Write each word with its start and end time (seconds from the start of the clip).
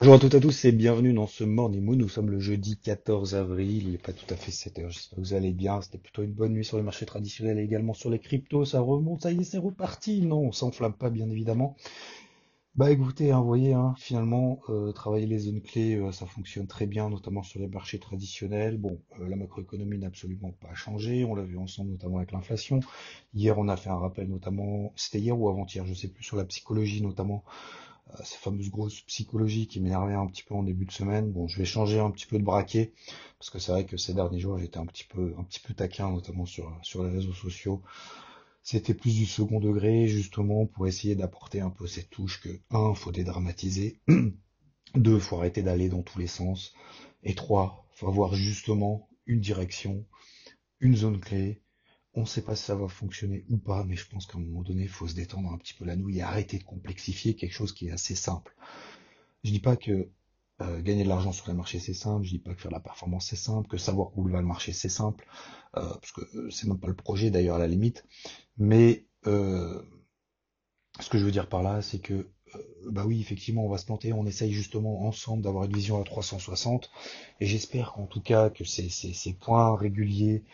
Bonjour 0.00 0.14
à 0.14 0.18
toutes 0.18 0.32
et 0.32 0.38
à 0.38 0.40
tous 0.40 0.64
et 0.64 0.72
bienvenue 0.72 1.12
dans 1.12 1.26
ce 1.26 1.44
Morning 1.44 1.82
Moon. 1.82 1.94
Nous 1.94 2.08
sommes 2.08 2.30
le 2.30 2.40
jeudi 2.40 2.78
14 2.78 3.34
avril, 3.34 3.82
il 3.82 3.92
n'est 3.92 3.98
pas 3.98 4.14
tout 4.14 4.24
à 4.32 4.34
fait 4.34 4.50
7 4.50 4.78
heures, 4.78 4.90
j'espère 4.90 5.16
que 5.16 5.20
vous 5.20 5.34
allez 5.34 5.52
bien. 5.52 5.82
C'était 5.82 5.98
plutôt 5.98 6.22
une 6.22 6.32
bonne 6.32 6.54
nuit 6.54 6.64
sur 6.64 6.78
les 6.78 6.82
marchés 6.82 7.04
traditionnels 7.04 7.58
et 7.58 7.62
également 7.64 7.92
sur 7.92 8.08
les 8.08 8.18
cryptos. 8.18 8.64
Ça 8.64 8.80
remonte, 8.80 9.20
ça 9.24 9.30
y 9.30 9.40
est, 9.40 9.44
c'est 9.44 9.58
reparti. 9.58 10.22
Non, 10.22 10.38
on 10.38 10.52
s'enflamme 10.52 10.94
pas 10.94 11.10
bien 11.10 11.28
évidemment. 11.28 11.76
Bah 12.76 12.90
écoutez, 12.90 13.30
hein, 13.30 13.40
vous 13.40 13.46
voyez, 13.46 13.74
hein, 13.74 13.94
finalement, 13.98 14.60
euh, 14.70 14.92
travailler 14.92 15.26
les 15.26 15.40
zones 15.40 15.60
clés, 15.60 15.96
euh, 15.96 16.12
ça 16.12 16.24
fonctionne 16.24 16.66
très 16.66 16.86
bien, 16.86 17.10
notamment 17.10 17.42
sur 17.42 17.60
les 17.60 17.68
marchés 17.68 17.98
traditionnels. 17.98 18.78
Bon, 18.78 18.98
euh, 19.20 19.28
la 19.28 19.36
macroéconomie 19.36 19.98
n'a 19.98 20.06
absolument 20.06 20.52
pas 20.52 20.72
changé, 20.74 21.24
on 21.24 21.34
l'a 21.34 21.42
vu 21.42 21.58
ensemble 21.58 21.90
notamment 21.90 22.18
avec 22.18 22.32
l'inflation. 22.32 22.80
Hier, 23.34 23.58
on 23.58 23.68
a 23.68 23.76
fait 23.76 23.90
un 23.90 23.98
rappel 23.98 24.28
notamment, 24.30 24.92
c'était 24.96 25.18
hier 25.20 25.38
ou 25.38 25.48
avant-hier, 25.50 25.84
je 25.84 25.94
sais 25.94 26.08
plus, 26.08 26.24
sur 26.24 26.36
la 26.36 26.44
psychologie 26.46 27.02
notamment, 27.02 27.44
ces 28.24 28.36
fameuses 28.36 28.70
grosses 28.70 29.00
psychologies 29.02 29.66
qui 29.66 29.80
m'énervaient 29.80 30.14
un 30.14 30.26
petit 30.26 30.42
peu 30.42 30.54
en 30.54 30.62
début 30.62 30.86
de 30.86 30.92
semaine. 30.92 31.30
Bon, 31.30 31.48
je 31.48 31.58
vais 31.58 31.64
changer 31.64 31.98
un 31.98 32.10
petit 32.10 32.26
peu 32.26 32.38
de 32.38 32.44
braquet, 32.44 32.92
parce 33.38 33.50
que 33.50 33.58
c'est 33.58 33.72
vrai 33.72 33.84
que 33.86 33.96
ces 33.96 34.14
derniers 34.14 34.40
jours, 34.40 34.58
j'étais 34.58 34.78
un 34.78 34.86
petit 34.86 35.04
peu, 35.04 35.34
un 35.38 35.44
petit 35.44 35.60
peu 35.60 35.74
taquin, 35.74 36.10
notamment 36.10 36.46
sur, 36.46 36.76
sur 36.82 37.04
les 37.04 37.10
réseaux 37.10 37.34
sociaux. 37.34 37.82
C'était 38.62 38.94
plus 38.94 39.14
du 39.14 39.26
second 39.26 39.58
degré, 39.58 40.06
justement, 40.08 40.66
pour 40.66 40.86
essayer 40.86 41.14
d'apporter 41.14 41.60
un 41.60 41.70
peu 41.70 41.86
cette 41.86 42.10
touche 42.10 42.40
que, 42.40 42.60
un, 42.70 42.94
faut 42.94 43.12
dédramatiser, 43.12 44.00
deux, 44.94 45.18
faut 45.18 45.36
arrêter 45.36 45.62
d'aller 45.62 45.88
dans 45.88 46.02
tous 46.02 46.18
les 46.18 46.26
sens, 46.26 46.74
et 47.22 47.34
trois, 47.34 47.86
faut 47.92 48.08
avoir 48.08 48.34
justement 48.34 49.08
une 49.26 49.40
direction, 49.40 50.04
une 50.80 50.96
zone 50.96 51.20
clé. 51.20 51.62
On 52.14 52.22
ne 52.22 52.26
sait 52.26 52.42
pas 52.42 52.56
si 52.56 52.64
ça 52.64 52.74
va 52.74 52.88
fonctionner 52.88 53.44
ou 53.48 53.56
pas, 53.56 53.84
mais 53.84 53.96
je 53.96 54.08
pense 54.08 54.26
qu'à 54.26 54.38
un 54.38 54.40
moment 54.40 54.62
donné, 54.62 54.82
il 54.82 54.88
faut 54.88 55.06
se 55.06 55.14
détendre 55.14 55.52
un 55.52 55.58
petit 55.58 55.74
peu 55.74 55.84
la 55.84 55.96
nouille 55.96 56.18
et 56.18 56.22
arrêter 56.22 56.58
de 56.58 56.64
complexifier 56.64 57.36
quelque 57.36 57.52
chose 57.52 57.72
qui 57.72 57.88
est 57.88 57.92
assez 57.92 58.16
simple. 58.16 58.56
Je 59.44 59.50
dis 59.50 59.60
pas 59.60 59.76
que 59.76 60.10
euh, 60.60 60.82
gagner 60.82 61.04
de 61.04 61.08
l'argent 61.08 61.32
sur 61.32 61.48
les 61.48 61.54
marchés 61.54 61.78
c'est 61.78 61.94
simple, 61.94 62.24
je 62.24 62.30
dis 62.30 62.38
pas 62.38 62.54
que 62.54 62.60
faire 62.60 62.70
de 62.70 62.76
la 62.76 62.80
performance 62.80 63.28
c'est 63.28 63.36
simple, 63.36 63.68
que 63.68 63.78
savoir 63.78 64.16
où 64.18 64.28
va 64.28 64.40
le 64.40 64.46
marché 64.46 64.72
c'est 64.72 64.88
simple, 64.88 65.26
euh, 65.76 65.88
parce 65.88 66.12
que 66.12 66.20
euh, 66.36 66.50
c'est 66.50 66.66
même 66.66 66.78
pas 66.78 66.88
le 66.88 66.94
projet 66.94 67.30
d'ailleurs 67.30 67.56
à 67.56 67.58
la 67.58 67.66
limite, 67.66 68.04
mais 68.58 69.06
euh, 69.26 69.82
ce 71.00 71.08
que 71.08 71.18
je 71.18 71.24
veux 71.24 71.30
dire 71.30 71.48
par 71.48 71.62
là 71.62 71.80
c'est 71.80 72.00
que 72.00 72.28
bah 72.86 73.04
oui 73.06 73.20
effectivement 73.20 73.64
on 73.64 73.68
va 73.68 73.78
se 73.78 73.86
planter, 73.86 74.12
on 74.12 74.26
essaye 74.26 74.52
justement 74.52 75.02
ensemble 75.06 75.42
d'avoir 75.42 75.64
une 75.64 75.72
vision 75.72 76.00
à 76.00 76.04
360, 76.04 76.90
et 77.40 77.46
j'espère 77.46 77.98
en 77.98 78.06
tout 78.06 78.20
cas 78.20 78.50
que 78.50 78.64
ces, 78.64 79.36
points 79.38 79.76
réguliers 79.76 80.44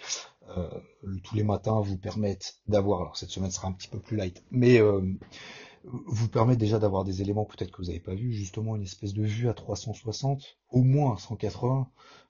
euh, 0.56 0.68
tous 1.22 1.34
les 1.34 1.42
matins 1.42 1.80
vous 1.80 1.96
permettent 1.96 2.60
d'avoir, 2.68 3.00
alors 3.00 3.16
cette 3.16 3.30
semaine 3.30 3.50
sera 3.50 3.68
un 3.68 3.72
petit 3.72 3.88
peu 3.88 3.98
plus 3.98 4.16
light, 4.16 4.44
mais 4.50 4.80
euh, 4.80 5.02
vous 5.84 6.28
permet 6.28 6.56
déjà 6.56 6.78
d'avoir 6.78 7.04
des 7.04 7.22
éléments 7.22 7.44
peut-être 7.44 7.70
que 7.70 7.78
vous 7.78 7.88
n'avez 7.88 8.00
pas 8.00 8.14
vu, 8.14 8.32
justement 8.32 8.76
une 8.76 8.82
espèce 8.82 9.14
de 9.14 9.22
vue 9.22 9.48
à 9.48 9.54
360, 9.54 10.58
au 10.70 10.82
moins 10.82 11.14
à 11.14 11.18
180, 11.18 11.88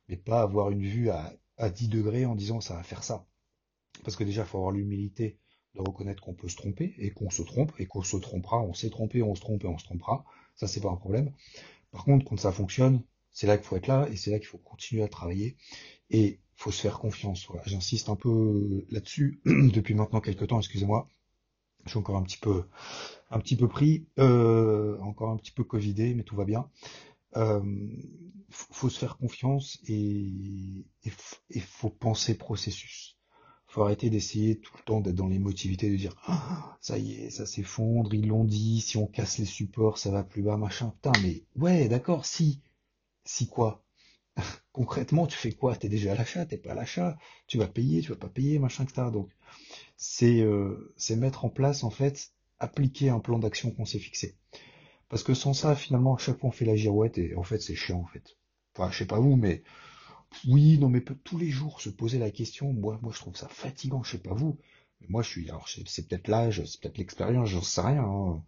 mais 0.09 0.17
pas 0.17 0.43
avoir 0.43 0.71
une 0.71 0.83
vue 0.83 1.11
à 1.11 1.71
10 1.71 1.89
degrés 1.89 2.27
en 2.27 2.35
disant 2.35 2.61
ça 2.61 2.75
va 2.75 2.83
faire 2.83 3.03
ça. 3.03 3.27
Parce 4.05 4.17
que 4.17 4.25
déjà, 4.25 4.43
il 4.43 4.47
faut 4.47 4.59
avoir 4.59 4.73
l'humilité 4.73 5.39
de 5.77 5.89
reconnaître 5.89 6.23
qu'on 6.23 6.35
peut 6.35 6.49
se 6.49 6.57
tromper 6.57 6.95
et 6.99 7.11
qu'on 7.11 7.31
se 7.31 7.43
trompe 7.43 7.73
et 7.79 7.87
qu'on 7.87 8.03
se 8.03 8.17
trompera, 8.17 8.61
on 8.63 8.75
s'est 8.75 8.91
trompé, 8.91 9.23
on 9.23 9.35
se 9.35 9.41
trompe 9.41 9.65
et 9.65 9.69
on 9.69 9.79
se 9.79 9.85
trompera. 9.85 10.25
Ça, 10.57 10.67
c'est 10.67 10.81
pas 10.81 10.91
un 10.91 10.97
problème. 10.97 11.33
Par 11.93 12.05
contre, 12.05 12.25
quand 12.25 12.39
ça 12.39 12.53
fonctionne, 12.53 13.03
c'est 13.31 13.47
là 13.47 13.57
qu'il 13.59 13.67
faut 13.67 13.77
être 13.77 13.87
là 13.87 14.09
et 14.11 14.17
c'est 14.17 14.31
là 14.31 14.39
qu'il 14.39 14.49
faut 14.49 14.59
continuer 14.59 15.03
à 15.03 15.09
travailler 15.09 15.57
et 16.11 16.41
faut 16.55 16.71
se 16.71 16.81
faire 16.81 16.99
confiance. 16.99 17.47
J'insiste 17.67 18.09
un 18.09 18.17
peu 18.17 18.87
là-dessus 18.91 19.41
depuis 19.45 19.95
maintenant 19.95 20.21
quelques 20.21 20.49
temps, 20.49 20.59
excusez-moi. 20.59 21.09
Je 21.85 21.91
suis 21.91 21.99
encore 21.99 22.17
un 22.17 22.23
petit 22.23 22.39
peu, 22.39 22.65
un 23.31 23.39
petit 23.39 23.57
peu 23.57 23.69
pris, 23.69 24.07
euh, 24.19 24.99
encore 25.01 25.31
un 25.31 25.37
petit 25.37 25.53
peu 25.53 25.63
covidé, 25.63 26.15
mais 26.15 26.25
tout 26.25 26.35
va 26.35 26.45
bien. 26.45 26.69
Euh, 27.37 27.61
faut 28.49 28.73
faut 28.73 28.89
se 28.89 28.99
faire 28.99 29.19
confiance 29.19 29.79
et 29.87 29.95
il 29.95 31.63
faut 31.63 31.91
penser 31.91 32.37
processus. 32.37 33.16
Arrêter 33.83 34.11
d'essayer 34.11 34.59
tout 34.59 34.75
le 34.79 34.83
temps 34.85 35.01
d'être 35.01 35.15
dans 35.15 35.29
l'émotivité, 35.29 35.91
de 35.91 35.97
dire 35.97 36.15
ah, 36.27 36.77
ça 36.81 36.99
y 36.99 37.13
est, 37.13 37.31
ça 37.31 37.47
s'effondre, 37.47 38.15
ils 38.15 38.27
l'ont 38.27 38.45
dit, 38.45 38.81
si 38.81 38.97
on 38.97 39.07
casse 39.07 39.39
les 39.39 39.45
supports, 39.45 39.99
ça 39.99 40.11
va 40.11 40.25
plus 40.25 40.43
bas, 40.43 40.57
machin. 40.57 40.91
Putain, 40.97 41.13
mais 41.23 41.45
ouais, 41.57 41.89
d'accord, 41.89 42.25
si, 42.25 42.61
si 43.25 43.49
quoi? 43.49 43.85
Concrètement, 44.73 45.27
tu 45.27 45.37
fais 45.37 45.53
quoi? 45.53 45.77
T'es 45.77 45.89
déjà 45.89 46.13
à 46.13 46.15
l'achat, 46.15 46.47
t'es 46.47 46.59
pas 46.59 46.73
à 46.73 46.75
l'achat, 46.75 47.17
tu 47.47 47.59
vas 47.59 47.67
payer, 47.67 48.01
tu 48.03 48.11
vas 48.11 48.17
pas 48.17 48.29
payer, 48.29 48.59
machin, 48.59 48.85
etc. 48.85 49.09
Donc 49.13 49.31
c'est 49.97 50.41
euh, 50.41 50.95
mettre 51.17 51.45
en 51.45 51.51
place, 51.51 51.85
en 51.85 51.91
fait, 51.91 52.33
appliquer 52.59 53.11
un 53.11 53.21
plan 53.21 53.39
d'action 53.39 53.71
qu'on 53.71 53.85
s'est 53.85 53.99
fixé. 53.99 54.37
Parce 55.09 55.23
que 55.23 55.35
sans 55.35 55.53
ça, 55.53 55.77
finalement, 55.77 56.15
à 56.17 56.19
chaque 56.19 56.39
fois 56.41 56.49
on 56.49 56.53
fait 56.53 56.65
la 56.65 56.77
girouette 56.77 57.19
et 57.19 57.35
en 57.37 57.43
fait 57.43 57.61
c'est 57.61 57.77
chiant 57.77 58.01
en 58.01 58.07
fait. 58.07 58.37
Enfin, 58.75 58.91
je 58.91 58.99
sais 58.99 59.07
pas 59.07 59.21
vous, 59.21 59.37
mais 59.37 59.63
oui, 60.47 60.79
non, 60.79 60.89
mais 60.89 61.01
peut 61.01 61.17
tous 61.25 61.39
les 61.39 61.51
jours 61.51 61.81
se 61.81 61.89
poser 61.91 62.19
la 62.19 62.31
question, 62.31 62.73
moi, 62.73 62.99
moi 63.03 63.13
je 63.13 63.19
trouve 63.19 63.37
ça 63.37 63.49
fatigant, 63.49 64.03
je 64.03 64.13
sais 64.13 64.19
pas 64.19 64.35
vous. 64.35 64.59
Moi 65.09 65.23
je 65.23 65.29
suis, 65.29 65.49
alors 65.51 65.69
c'est 65.69 66.09
peut-être 66.09 66.29
l'âge, 66.29 66.65
c'est 66.65 66.81
peut-être 66.81 66.99
l'expérience, 66.99 67.49
j'en 67.49 67.63
sais 67.63 67.81
rien. 67.81 68.03
hein. 68.05 68.43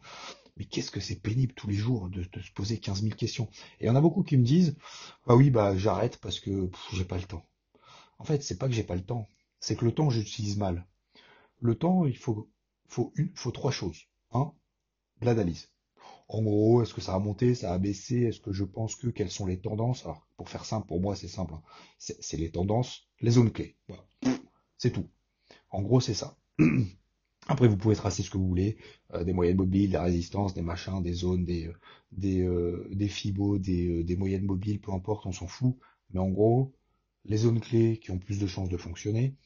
Mais 0.56 0.64
qu'est-ce 0.64 0.90
que 0.90 1.00
c'est 1.00 1.16
pénible 1.22 1.54
tous 1.54 1.68
les 1.68 1.76
jours 1.76 2.08
de, 2.10 2.22
se 2.22 2.52
poser 2.52 2.78
15 2.78 3.02
000 3.02 3.14
questions. 3.14 3.48
Et 3.80 3.84
il 3.84 3.86
y 3.86 3.90
en 3.90 3.96
a 3.96 4.00
beaucoup 4.00 4.24
qui 4.24 4.36
me 4.36 4.44
disent, 4.44 4.76
bah 5.26 5.36
oui, 5.36 5.50
bah 5.50 5.76
j'arrête 5.76 6.18
parce 6.18 6.40
que 6.40 6.70
j'ai 6.92 7.04
pas 7.04 7.16
le 7.18 7.24
temps. 7.24 7.46
En 8.18 8.24
fait, 8.24 8.42
c'est 8.42 8.58
pas 8.58 8.66
que 8.68 8.74
j'ai 8.74 8.82
pas 8.82 8.96
le 8.96 9.04
temps, 9.04 9.28
c'est 9.60 9.76
que 9.76 9.84
le 9.84 9.94
temps 9.94 10.10
j'utilise 10.10 10.56
mal. 10.56 10.86
Le 11.60 11.76
temps, 11.76 12.06
il 12.06 12.16
faut, 12.16 12.48
faut 12.88 13.12
une, 13.16 13.30
faut 13.36 13.52
trois 13.52 13.70
choses. 13.70 14.06
Un, 14.32 14.52
l'analyse. 15.20 15.68
En 16.28 16.42
gros, 16.42 16.82
est-ce 16.82 16.94
que 16.94 17.00
ça 17.00 17.14
a 17.14 17.18
monté, 17.18 17.54
ça 17.54 17.72
a 17.72 17.78
baissé, 17.78 18.22
est-ce 18.22 18.40
que 18.40 18.52
je 18.52 18.64
pense 18.64 18.96
que, 18.96 19.08
quelles 19.08 19.30
sont 19.30 19.46
les 19.46 19.60
tendances? 19.60 20.04
Alors, 20.04 20.26
pour 20.36 20.48
faire 20.50 20.64
simple, 20.64 20.86
pour 20.86 21.00
moi, 21.00 21.16
c'est 21.16 21.28
simple, 21.28 21.54
hein. 21.54 21.62
C'est 21.98 22.36
les 22.36 22.50
tendances, 22.50 23.08
les 23.20 23.30
zones 23.32 23.50
clés. 23.52 23.76
Voilà. 23.88 24.06
C'est 24.78 24.92
tout. 24.92 25.08
En 25.70 25.82
gros, 25.82 26.00
c'est 26.00 26.14
ça. 26.14 26.38
Après, 27.48 27.68
vous 27.68 27.76
pouvez 27.78 27.96
tracer 27.96 28.22
ce 28.22 28.30
que 28.30 28.38
vous 28.38 28.48
voulez, 28.48 28.78
euh, 29.14 29.24
des 29.24 29.32
moyennes 29.34 29.56
mobiles, 29.56 29.90
des 29.90 29.98
résistances, 29.98 30.54
des 30.54 30.62
machins, 30.62 31.02
des 31.02 31.12
zones, 31.14 31.44
des, 31.44 31.70
des, 32.12 32.42
euh, 32.42 32.88
des 32.92 33.08
fibos, 33.08 33.58
des, 33.58 33.88
euh, 34.00 34.04
des 34.04 34.16
moyennes 34.16 34.44
mobiles, 34.46 34.80
peu 34.80 34.92
importe, 34.92 35.26
on 35.26 35.32
s'en 35.32 35.46
fout. 35.48 35.76
Mais 36.10 36.20
en 36.20 36.30
gros, 36.30 36.74
les 37.24 37.38
zones 37.38 37.60
clés 37.60 37.98
qui 38.00 38.10
ont 38.12 38.18
plus 38.18 38.38
de 38.40 38.46
chances 38.46 38.68
de 38.70 38.76
fonctionner 38.78 39.36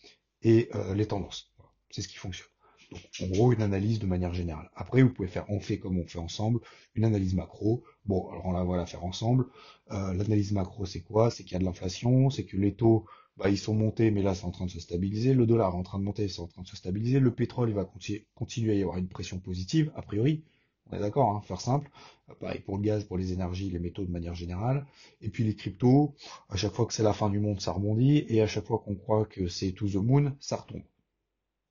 et 0.42 0.68
euh, 0.74 0.94
les 0.94 1.06
tendances. 1.06 1.52
C'est 1.90 2.02
ce 2.02 2.08
qui 2.08 2.16
fonctionne. 2.18 2.51
Donc, 2.92 3.02
en 3.22 3.26
gros, 3.28 3.52
une 3.52 3.62
analyse 3.62 3.98
de 4.00 4.06
manière 4.06 4.34
générale. 4.34 4.70
Après, 4.76 5.02
vous 5.02 5.10
pouvez 5.10 5.28
faire, 5.28 5.46
on 5.48 5.60
fait 5.60 5.78
comme 5.78 5.98
on 5.98 6.06
fait 6.06 6.18
ensemble, 6.18 6.60
une 6.94 7.04
analyse 7.04 7.34
macro. 7.34 7.82
Bon, 8.06 8.28
alors 8.30 8.46
on 8.46 8.52
la 8.52 8.64
va 8.64 8.76
la 8.76 8.86
faire 8.86 9.04
ensemble. 9.04 9.46
Euh, 9.92 10.14
l'analyse 10.14 10.52
macro, 10.52 10.86
c'est 10.86 11.00
quoi? 11.00 11.30
C'est 11.30 11.44
qu'il 11.44 11.52
y 11.52 11.56
a 11.56 11.60
de 11.60 11.64
l'inflation, 11.64 12.30
c'est 12.30 12.44
que 12.44 12.56
les 12.56 12.74
taux, 12.74 13.06
bah, 13.38 13.48
ils 13.50 13.58
sont 13.58 13.74
montés, 13.74 14.10
mais 14.10 14.22
là, 14.22 14.34
c'est 14.34 14.44
en 14.44 14.50
train 14.50 14.66
de 14.66 14.70
se 14.70 14.80
stabiliser. 14.80 15.34
Le 15.34 15.46
dollar 15.46 15.72
est 15.74 15.76
en 15.76 15.82
train 15.82 15.98
de 15.98 16.04
monter, 16.04 16.28
c'est 16.28 16.40
en 16.40 16.46
train 16.48 16.62
de 16.62 16.68
se 16.68 16.76
stabiliser. 16.76 17.18
Le 17.20 17.30
pétrole, 17.34 17.70
il 17.70 17.74
va 17.74 17.84
conti- 17.84 18.24
continuer 18.34 18.72
à 18.72 18.76
y 18.76 18.82
avoir 18.82 18.98
une 18.98 19.08
pression 19.08 19.38
positive, 19.38 19.90
a 19.96 20.02
priori. 20.02 20.44
On 20.90 20.96
est 20.96 21.00
d'accord, 21.00 21.30
hein, 21.30 21.40
faire 21.42 21.60
simple. 21.60 21.90
Euh, 22.30 22.34
Pareil 22.34 22.60
pour 22.60 22.76
le 22.76 22.82
gaz, 22.82 23.04
pour 23.04 23.16
les 23.18 23.32
énergies, 23.32 23.70
les 23.70 23.78
métaux 23.78 24.04
de 24.04 24.10
manière 24.10 24.34
générale. 24.34 24.86
Et 25.22 25.28
puis 25.30 25.44
les 25.44 25.54
cryptos, 25.56 26.14
à 26.50 26.56
chaque 26.56 26.72
fois 26.72 26.86
que 26.86 26.92
c'est 26.94 27.02
la 27.02 27.12
fin 27.14 27.30
du 27.30 27.40
monde, 27.40 27.60
ça 27.60 27.72
rebondit. 27.72 28.24
Et 28.28 28.42
à 28.42 28.46
chaque 28.46 28.66
fois 28.66 28.78
qu'on 28.84 28.94
croit 28.96 29.24
que 29.26 29.48
c'est 29.48 29.72
to 29.72 29.88
the 29.88 29.94
moon, 29.96 30.36
ça 30.40 30.56
retombe. 30.56 30.82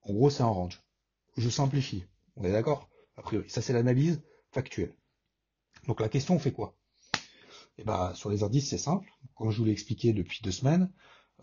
En 0.04 0.14
gros, 0.14 0.30
c'est 0.30 0.44
un 0.44 0.48
range. 0.48 0.80
Je 1.38 1.50
simplifie. 1.50 2.04
On 2.36 2.44
est 2.44 2.52
d'accord? 2.52 2.90
A 3.18 3.22
priori. 3.22 3.50
Ça, 3.50 3.62
c'est 3.62 3.74
l'analyse 3.74 4.22
factuelle. 4.52 4.94
Donc 5.88 6.00
la 6.00 6.10
question, 6.10 6.36
on 6.36 6.40
fait 6.40 6.52
quoi? 6.52 6.76
Eh 7.78 7.84
ben, 7.84 8.14
sur 8.14 8.30
les 8.30 8.44
indices, 8.44 8.70
c'est 8.70 8.78
simple. 8.78 9.10
Comme 9.36 9.52
je 9.52 9.58
vous 9.58 9.66
l'ai 9.66 9.72
expliqué 9.72 10.14
depuis 10.14 10.42
deux 10.44 10.52
semaines, 10.52 10.92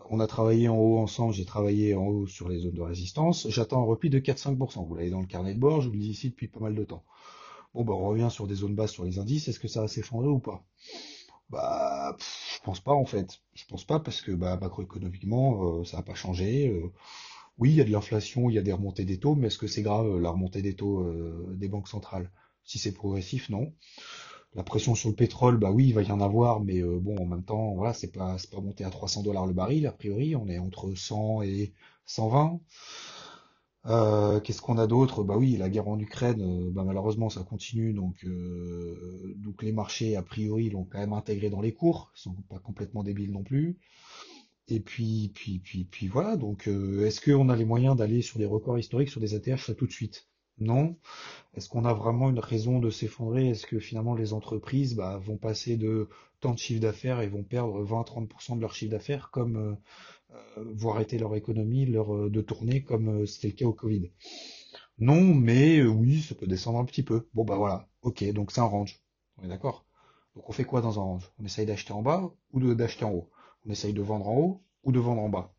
on 0.09 0.19
a 0.19 0.27
travaillé 0.27 0.69
en 0.69 0.77
haut 0.77 0.97
ensemble, 0.99 1.33
j'ai 1.33 1.45
travaillé 1.45 1.95
en 1.95 2.05
haut 2.05 2.27
sur 2.27 2.47
les 2.49 2.59
zones 2.59 2.75
de 2.75 2.81
résistance. 2.81 3.49
J'attends 3.49 3.81
un 3.81 3.85
repli 3.85 4.09
de 4.09 4.19
4-5%. 4.19 4.87
Vous 4.87 4.95
l'avez 4.95 5.09
dans 5.09 5.19
le 5.19 5.27
carnet 5.27 5.53
de 5.53 5.59
bord, 5.59 5.81
je 5.81 5.87
vous 5.87 5.93
le 5.93 5.99
dis 5.99 6.09
ici 6.09 6.29
depuis 6.29 6.47
pas 6.47 6.59
mal 6.59 6.75
de 6.75 6.83
temps. 6.83 7.03
Bon, 7.73 7.83
bah, 7.83 7.93
on 7.93 8.07
revient 8.07 8.29
sur 8.31 8.47
des 8.47 8.55
zones 8.55 8.75
basses 8.75 8.91
sur 8.91 9.05
les 9.05 9.19
indices. 9.19 9.47
Est-ce 9.47 9.59
que 9.59 9.67
ça 9.67 9.81
va 9.81 9.87
s'effondrer 9.87 10.29
ou 10.29 10.39
pas? 10.39 10.63
Bah, 11.49 12.15
je 12.19 12.59
pense 12.63 12.79
pas 12.79 12.93
en 12.93 13.05
fait. 13.05 13.39
Je 13.53 13.65
pense 13.65 13.83
pas 13.85 13.99
parce 13.99 14.21
que 14.21 14.31
bah, 14.31 14.57
macroéconomiquement, 14.61 15.79
euh, 15.79 15.83
ça 15.83 15.97
n'a 15.97 16.03
pas 16.03 16.15
changé. 16.15 16.69
Euh, 16.69 16.91
oui, 17.59 17.71
il 17.71 17.75
y 17.77 17.81
a 17.81 17.83
de 17.83 17.91
l'inflation, 17.91 18.49
il 18.49 18.55
y 18.55 18.57
a 18.59 18.61
des 18.61 18.73
remontées 18.73 19.05
des 19.05 19.19
taux, 19.19 19.35
mais 19.35 19.47
est-ce 19.47 19.57
que 19.57 19.67
c'est 19.67 19.81
grave 19.83 20.07
euh, 20.07 20.19
la 20.21 20.31
remontée 20.31 20.61
des 20.61 20.75
taux 20.75 21.01
euh, 21.01 21.53
des 21.57 21.67
banques 21.67 21.87
centrales? 21.87 22.31
Si 22.63 22.79
c'est 22.79 22.93
progressif, 22.93 23.49
non. 23.49 23.73
La 24.55 24.63
pression 24.63 24.95
sur 24.95 25.09
le 25.09 25.15
pétrole, 25.15 25.57
bah 25.57 25.71
oui, 25.71 25.87
il 25.89 25.93
va 25.93 26.03
y 26.03 26.11
en 26.11 26.21
avoir, 26.21 26.61
mais 26.61 26.81
euh, 26.81 26.99
bon, 26.99 27.17
en 27.17 27.25
même 27.25 27.43
temps, 27.43 27.75
voilà, 27.75 27.93
c'est 27.93 28.11
pas, 28.11 28.37
c'est 28.39 28.51
pas 28.51 28.61
monté 28.61 28.83
à 28.85 28.89
300 28.89 29.23
dollars 29.23 29.47
le 29.47 29.53
baril, 29.53 29.87
a 29.87 29.91
priori, 29.91 30.35
on 30.35 30.47
est 30.49 30.59
entre 30.59 30.93
100 30.95 31.41
et 31.43 31.73
120. 32.05 32.59
Euh, 33.85 34.39
qu'est-ce 34.41 34.61
qu'on 34.61 34.77
a 34.77 34.87
d'autre? 34.87 35.23
Bah 35.23 35.37
oui, 35.37 35.55
la 35.57 35.69
guerre 35.69 35.87
en 35.87 35.99
Ukraine, 35.99 36.41
euh, 36.41 36.69
bah 36.71 36.83
malheureusement, 36.85 37.29
ça 37.29 37.43
continue, 37.43 37.93
donc, 37.93 38.23
euh, 38.25 39.33
donc 39.37 39.63
les 39.63 39.71
marchés, 39.71 40.15
a 40.17 40.21
priori, 40.23 40.69
l'ont 40.69 40.83
quand 40.85 40.99
même 40.99 41.13
intégré 41.13 41.49
dans 41.49 41.61
les 41.61 41.73
cours, 41.73 42.11
ils 42.15 42.19
sont 42.21 42.35
pas 42.49 42.59
complètement 42.59 43.03
débiles 43.03 43.31
non 43.31 43.43
plus. 43.43 43.77
Et 44.69 44.79
puis, 44.79 45.31
puis, 45.33 45.59
puis, 45.59 45.83
puis 45.85 46.07
voilà. 46.07 46.37
Donc, 46.37 46.67
euh, 46.67 47.05
est-ce 47.05 47.21
qu'on 47.21 47.49
a 47.49 47.55
les 47.55 47.65
moyens 47.65 47.95
d'aller 47.95 48.21
sur 48.21 48.39
des 48.39 48.45
records 48.45 48.79
historiques 48.79 49.09
sur 49.09 49.19
des 49.21 49.35
ATH 49.35 49.67
là 49.67 49.73
tout 49.75 49.87
de 49.87 49.91
suite? 49.91 50.27
Non. 50.59 50.97
Est-ce 51.55 51.69
qu'on 51.69 51.85
a 51.85 51.93
vraiment 51.93 52.29
une 52.29 52.39
raison 52.39 52.79
de 52.79 52.89
s'effondrer? 52.89 53.49
Est-ce 53.49 53.65
que 53.65 53.79
finalement 53.79 54.15
les 54.15 54.33
entreprises 54.33 54.95
bah, 54.95 55.17
vont 55.17 55.37
passer 55.37 55.77
de 55.77 56.09
tant 56.41 56.53
de 56.53 56.59
chiffre 56.59 56.81
d'affaires 56.81 57.21
et 57.21 57.27
vont 57.27 57.43
perdre 57.43 57.83
20-30% 57.83 58.55
de 58.57 58.61
leur 58.61 58.73
chiffre 58.73 58.91
d'affaires 58.91 59.31
comme 59.31 59.57
euh, 59.57 59.75
euh, 60.57 60.89
arrêter 60.89 61.17
leur 61.17 61.35
économie, 61.35 61.85
leur 61.85 62.13
euh, 62.13 62.29
de 62.29 62.41
tourner 62.41 62.83
comme 62.83 63.25
c'était 63.25 63.47
le 63.47 63.53
cas 63.53 63.65
au 63.65 63.73
Covid? 63.73 64.11
Non, 64.99 65.21
mais 65.33 65.81
oui, 65.83 66.21
ça 66.21 66.35
peut 66.35 66.47
descendre 66.47 66.79
un 66.79 66.85
petit 66.85 67.03
peu. 67.03 67.27
Bon 67.33 67.45
bah 67.45 67.55
voilà. 67.55 67.87
Ok, 68.01 68.23
donc 68.33 68.51
c'est 68.51 68.61
un 68.61 68.65
range. 68.65 69.01
On 69.37 69.45
est 69.45 69.47
d'accord? 69.47 69.85
Donc 70.35 70.49
on 70.49 70.53
fait 70.53 70.65
quoi 70.65 70.81
dans 70.81 70.99
un 70.99 71.03
range? 71.03 71.31
On 71.39 71.45
essaye 71.45 71.65
d'acheter 71.65 71.93
en 71.93 72.01
bas 72.01 72.33
ou 72.51 72.73
d'acheter 72.75 73.05
en 73.05 73.11
haut? 73.11 73.29
On 73.65 73.69
essaye 73.69 73.93
de 73.93 74.01
vendre 74.01 74.27
en 74.27 74.37
haut 74.37 74.63
ou 74.83 74.91
de 74.91 74.99
vendre 74.99 75.21
en 75.21 75.29
bas. 75.29 75.53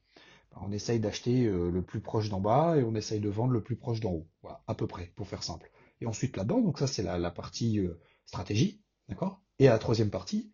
On 0.62 0.72
essaye 0.72 1.00
d'acheter 1.00 1.46
euh, 1.46 1.70
le 1.70 1.82
plus 1.82 2.00
proche 2.00 2.28
d'en 2.28 2.40
bas 2.40 2.76
et 2.76 2.82
on 2.82 2.94
essaye 2.94 3.20
de 3.20 3.28
vendre 3.28 3.52
le 3.52 3.62
plus 3.62 3.76
proche 3.76 4.00
d'en 4.00 4.12
haut. 4.12 4.28
Voilà, 4.42 4.62
à 4.66 4.74
peu 4.74 4.86
près, 4.86 5.12
pour 5.16 5.28
faire 5.28 5.42
simple. 5.42 5.70
Et 6.00 6.06
ensuite 6.06 6.36
là-bas, 6.36 6.60
donc 6.60 6.78
ça 6.78 6.86
c'est 6.86 7.02
la, 7.02 7.30
partie 7.30 7.78
euh, 7.78 8.00
stratégie, 8.26 8.82
d'accord? 9.08 9.42
Et 9.58 9.66
la 9.66 9.78
troisième 9.78 10.10
partie, 10.10 10.52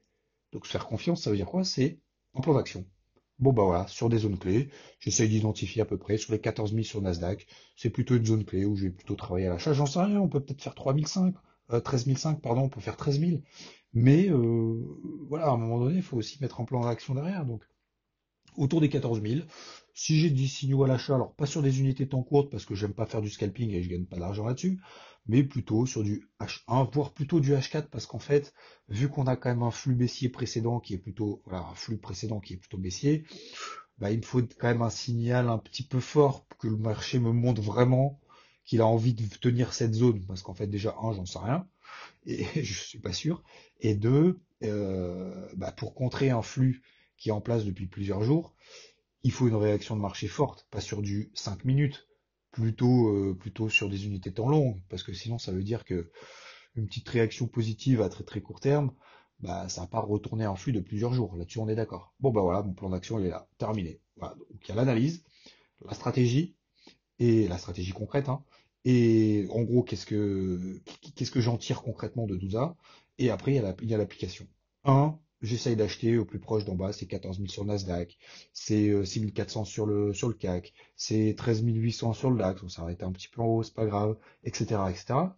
donc 0.52 0.66
se 0.66 0.72
faire 0.72 0.86
confiance, 0.86 1.22
ça 1.22 1.30
veut 1.30 1.36
dire 1.36 1.46
quoi? 1.46 1.64
C'est 1.64 2.00
un 2.34 2.40
plan 2.40 2.54
d'action. 2.54 2.84
Bon 3.38 3.52
bah 3.52 3.64
voilà, 3.64 3.86
sur 3.86 4.08
des 4.08 4.18
zones 4.18 4.38
clés, 4.38 4.70
j'essaye 4.98 5.28
d'identifier 5.28 5.82
à 5.82 5.84
peu 5.84 5.98
près 5.98 6.16
sur 6.16 6.32
les 6.32 6.40
14 6.40 6.72
000 6.72 6.84
sur 6.84 7.02
Nasdaq, 7.02 7.46
c'est 7.76 7.90
plutôt 7.90 8.16
une 8.16 8.24
zone 8.24 8.44
clé 8.44 8.64
où 8.64 8.76
je 8.76 8.84
vais 8.84 8.90
plutôt 8.90 9.14
travailler 9.14 9.46
à 9.46 9.50
l'achat. 9.50 9.72
J'en 9.74 9.86
sais 9.86 10.00
rien, 10.00 10.18
on 10.20 10.28
peut 10.28 10.40
peut-être 10.40 10.62
faire 10.62 10.74
3005, 10.74 11.34
euh, 11.72 11.80
13 11.80 12.06
005, 12.16 12.40
pardon, 12.40 12.62
on 12.62 12.68
peut 12.68 12.80
faire 12.80 12.96
13 12.96 13.20
000. 13.20 13.32
Mais 13.96 14.28
euh, 14.28 14.84
voilà, 15.26 15.46
à 15.46 15.50
un 15.52 15.56
moment 15.56 15.80
donné, 15.80 15.96
il 15.96 16.02
faut 16.02 16.18
aussi 16.18 16.36
mettre 16.42 16.60
un 16.60 16.66
plan 16.66 16.84
d'action 16.84 17.14
derrière. 17.14 17.46
Donc 17.46 17.62
autour 18.58 18.82
des 18.82 18.90
14 18.90 19.22
000. 19.22 19.40
Si 19.94 20.20
j'ai 20.20 20.28
des 20.28 20.46
signaux 20.46 20.84
à 20.84 20.88
l'achat, 20.88 21.14
alors 21.14 21.34
pas 21.34 21.46
sur 21.46 21.62
des 21.62 21.80
unités 21.80 22.06
temps 22.06 22.22
courtes 22.22 22.50
parce 22.50 22.66
que 22.66 22.74
j'aime 22.74 22.92
pas 22.92 23.06
faire 23.06 23.22
du 23.22 23.30
scalping 23.30 23.70
et 23.70 23.82
je 23.82 23.88
gagne 23.88 24.04
pas 24.04 24.18
d'argent 24.18 24.44
là-dessus, 24.44 24.82
mais 25.26 25.42
plutôt 25.42 25.86
sur 25.86 26.02
du 26.02 26.28
H1, 26.40 26.92
voire 26.92 27.14
plutôt 27.14 27.40
du 27.40 27.54
H4 27.54 27.88
parce 27.88 28.04
qu'en 28.04 28.18
fait, 28.18 28.52
vu 28.90 29.08
qu'on 29.08 29.26
a 29.26 29.34
quand 29.34 29.48
même 29.48 29.62
un 29.62 29.70
flux 29.70 29.94
baissier 29.94 30.28
précédent 30.28 30.78
qui 30.78 30.92
est 30.92 30.98
plutôt, 30.98 31.40
voilà, 31.46 31.66
un 31.66 31.74
flux 31.74 31.96
précédent 31.96 32.40
qui 32.40 32.52
est 32.52 32.58
plutôt 32.58 32.76
baissier, 32.76 33.24
bah, 33.96 34.10
il 34.10 34.18
me 34.18 34.22
faut 34.24 34.42
quand 34.58 34.68
même 34.68 34.82
un 34.82 34.90
signal 34.90 35.48
un 35.48 35.58
petit 35.58 35.82
peu 35.84 36.00
fort 36.00 36.44
pour 36.44 36.58
que 36.58 36.68
le 36.68 36.76
marché 36.76 37.18
me 37.18 37.32
montre 37.32 37.62
vraiment 37.62 38.20
qu'il 38.66 38.82
a 38.82 38.86
envie 38.86 39.14
de 39.14 39.24
tenir 39.36 39.72
cette 39.72 39.94
zone 39.94 40.26
parce 40.26 40.42
qu'en 40.42 40.54
fait 40.54 40.66
déjà 40.66 40.94
un, 41.00 41.14
j'en 41.14 41.24
sais 41.24 41.38
rien 41.38 41.66
et 42.26 42.44
je 42.62 42.74
suis 42.74 42.98
pas 42.98 43.12
sûr, 43.12 43.42
et 43.80 43.94
deux, 43.94 44.40
euh, 44.62 45.48
bah, 45.56 45.72
pour 45.72 45.94
contrer 45.94 46.30
un 46.30 46.42
flux 46.42 46.82
qui 47.16 47.30
est 47.30 47.32
en 47.32 47.40
place 47.40 47.64
depuis 47.64 47.86
plusieurs 47.86 48.22
jours, 48.22 48.54
il 49.22 49.32
faut 49.32 49.48
une 49.48 49.56
réaction 49.56 49.96
de 49.96 50.00
marché 50.00 50.28
forte, 50.28 50.66
pas 50.70 50.80
sur 50.80 51.02
du 51.02 51.30
5 51.34 51.64
minutes, 51.64 52.08
plutôt, 52.52 53.08
euh, 53.08 53.36
plutôt 53.38 53.68
sur 53.68 53.88
des 53.88 54.06
unités 54.06 54.30
de 54.30 54.34
temps 54.34 54.48
longues, 54.48 54.80
parce 54.88 55.02
que 55.02 55.12
sinon 55.12 55.38
ça 55.38 55.52
veut 55.52 55.62
dire 55.62 55.84
que 55.84 56.10
une 56.74 56.86
petite 56.86 57.08
réaction 57.08 57.46
positive 57.46 58.02
à 58.02 58.08
très 58.08 58.24
très 58.24 58.40
court 58.40 58.60
terme, 58.60 58.92
bah 59.40 59.68
ça 59.68 59.82
va 59.82 59.86
pas 59.86 60.00
retourner 60.00 60.44
un 60.44 60.56
flux 60.56 60.72
de 60.72 60.80
plusieurs 60.80 61.12
jours. 61.12 61.36
Là-dessus 61.36 61.58
on 61.58 61.68
est 61.68 61.74
d'accord. 61.74 62.14
Bon 62.20 62.30
bah 62.30 62.42
voilà, 62.42 62.62
mon 62.62 62.72
plan 62.72 62.90
d'action 62.90 63.18
il 63.18 63.26
est 63.26 63.30
là, 63.30 63.48
terminé. 63.58 64.00
Voilà, 64.16 64.34
donc 64.34 64.60
il 64.62 64.68
y 64.68 64.72
a 64.72 64.74
l'analyse, 64.74 65.24
la 65.84 65.94
stratégie 65.94 66.56
et 67.18 67.48
la 67.48 67.58
stratégie 67.58 67.92
concrète, 67.92 68.28
hein. 68.28 68.42
Et 68.88 69.48
en 69.50 69.62
gros, 69.62 69.82
qu'est-ce 69.82 70.06
que 70.06 71.40
j'en 71.40 71.56
tire 71.58 71.82
concrètement 71.82 72.26
de 72.26 72.36
tout 72.36 72.50
ça? 72.52 72.76
Et 73.18 73.30
après, 73.30 73.52
il 73.52 73.90
y 73.90 73.94
a 73.94 73.98
l'application. 73.98 74.46
Un, 74.84 75.18
j'essaye 75.42 75.74
d'acheter 75.74 76.18
au 76.18 76.24
plus 76.24 76.38
proche 76.38 76.64
d'en 76.64 76.76
bas, 76.76 76.92
c'est 76.92 77.06
14 77.06 77.38
000 77.38 77.48
sur 77.48 77.64
Nasdaq, 77.64 78.16
c'est 78.52 78.88
euh, 78.90 79.04
6 79.04 79.32
400 79.32 79.64
sur 79.64 79.86
le 79.86 80.14
sur 80.14 80.28
le 80.28 80.34
CAC, 80.34 80.72
c'est 80.94 81.34
13 81.36 81.64
800 81.64 82.12
sur 82.12 82.30
le 82.30 82.38
DAX, 82.38 82.62
on 82.62 82.68
s'arrête 82.68 83.02
un 83.02 83.10
petit 83.10 83.26
peu 83.26 83.42
en 83.42 83.46
haut, 83.46 83.62
c'est 83.64 83.74
pas 83.74 83.86
grave, 83.86 84.16
etc.. 84.44 84.80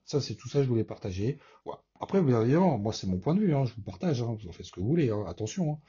Ça, 0.05 0.21
c'est 0.21 0.35
tout 0.35 0.49
ça, 0.51 0.63
je 0.63 0.69
voulais 0.69 0.85
partager. 0.85 1.39
Voilà. 1.65 1.83
Après, 2.01 2.21
bien 2.21 2.43
évidemment, 2.43 2.77
moi, 2.77 2.93
c'est 2.93 3.07
mon 3.07 3.19
point 3.19 3.35
de 3.35 3.41
vue, 3.41 3.55
hein, 3.55 3.65
je 3.65 3.73
vous 3.75 3.83
partage, 3.83 4.21
hein, 4.21 4.37
vous 4.39 4.49
en 4.49 4.53
faites 4.53 4.67
ce 4.67 4.73
que 4.73 4.81
vous 4.81 4.89
voulez, 4.89 5.09
hein, 5.09 5.25
attention. 5.27 5.81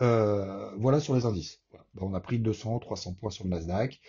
Euh, 0.00 0.70
voilà 0.76 1.00
sur 1.00 1.16
les 1.16 1.26
indices. 1.26 1.60
On 1.98 2.14
a 2.14 2.20
pris 2.20 2.38
200, 2.38 2.78
300 2.78 3.14
points 3.14 3.30
sur 3.30 3.42
le 3.42 3.50
Nasdaq. 3.50 4.00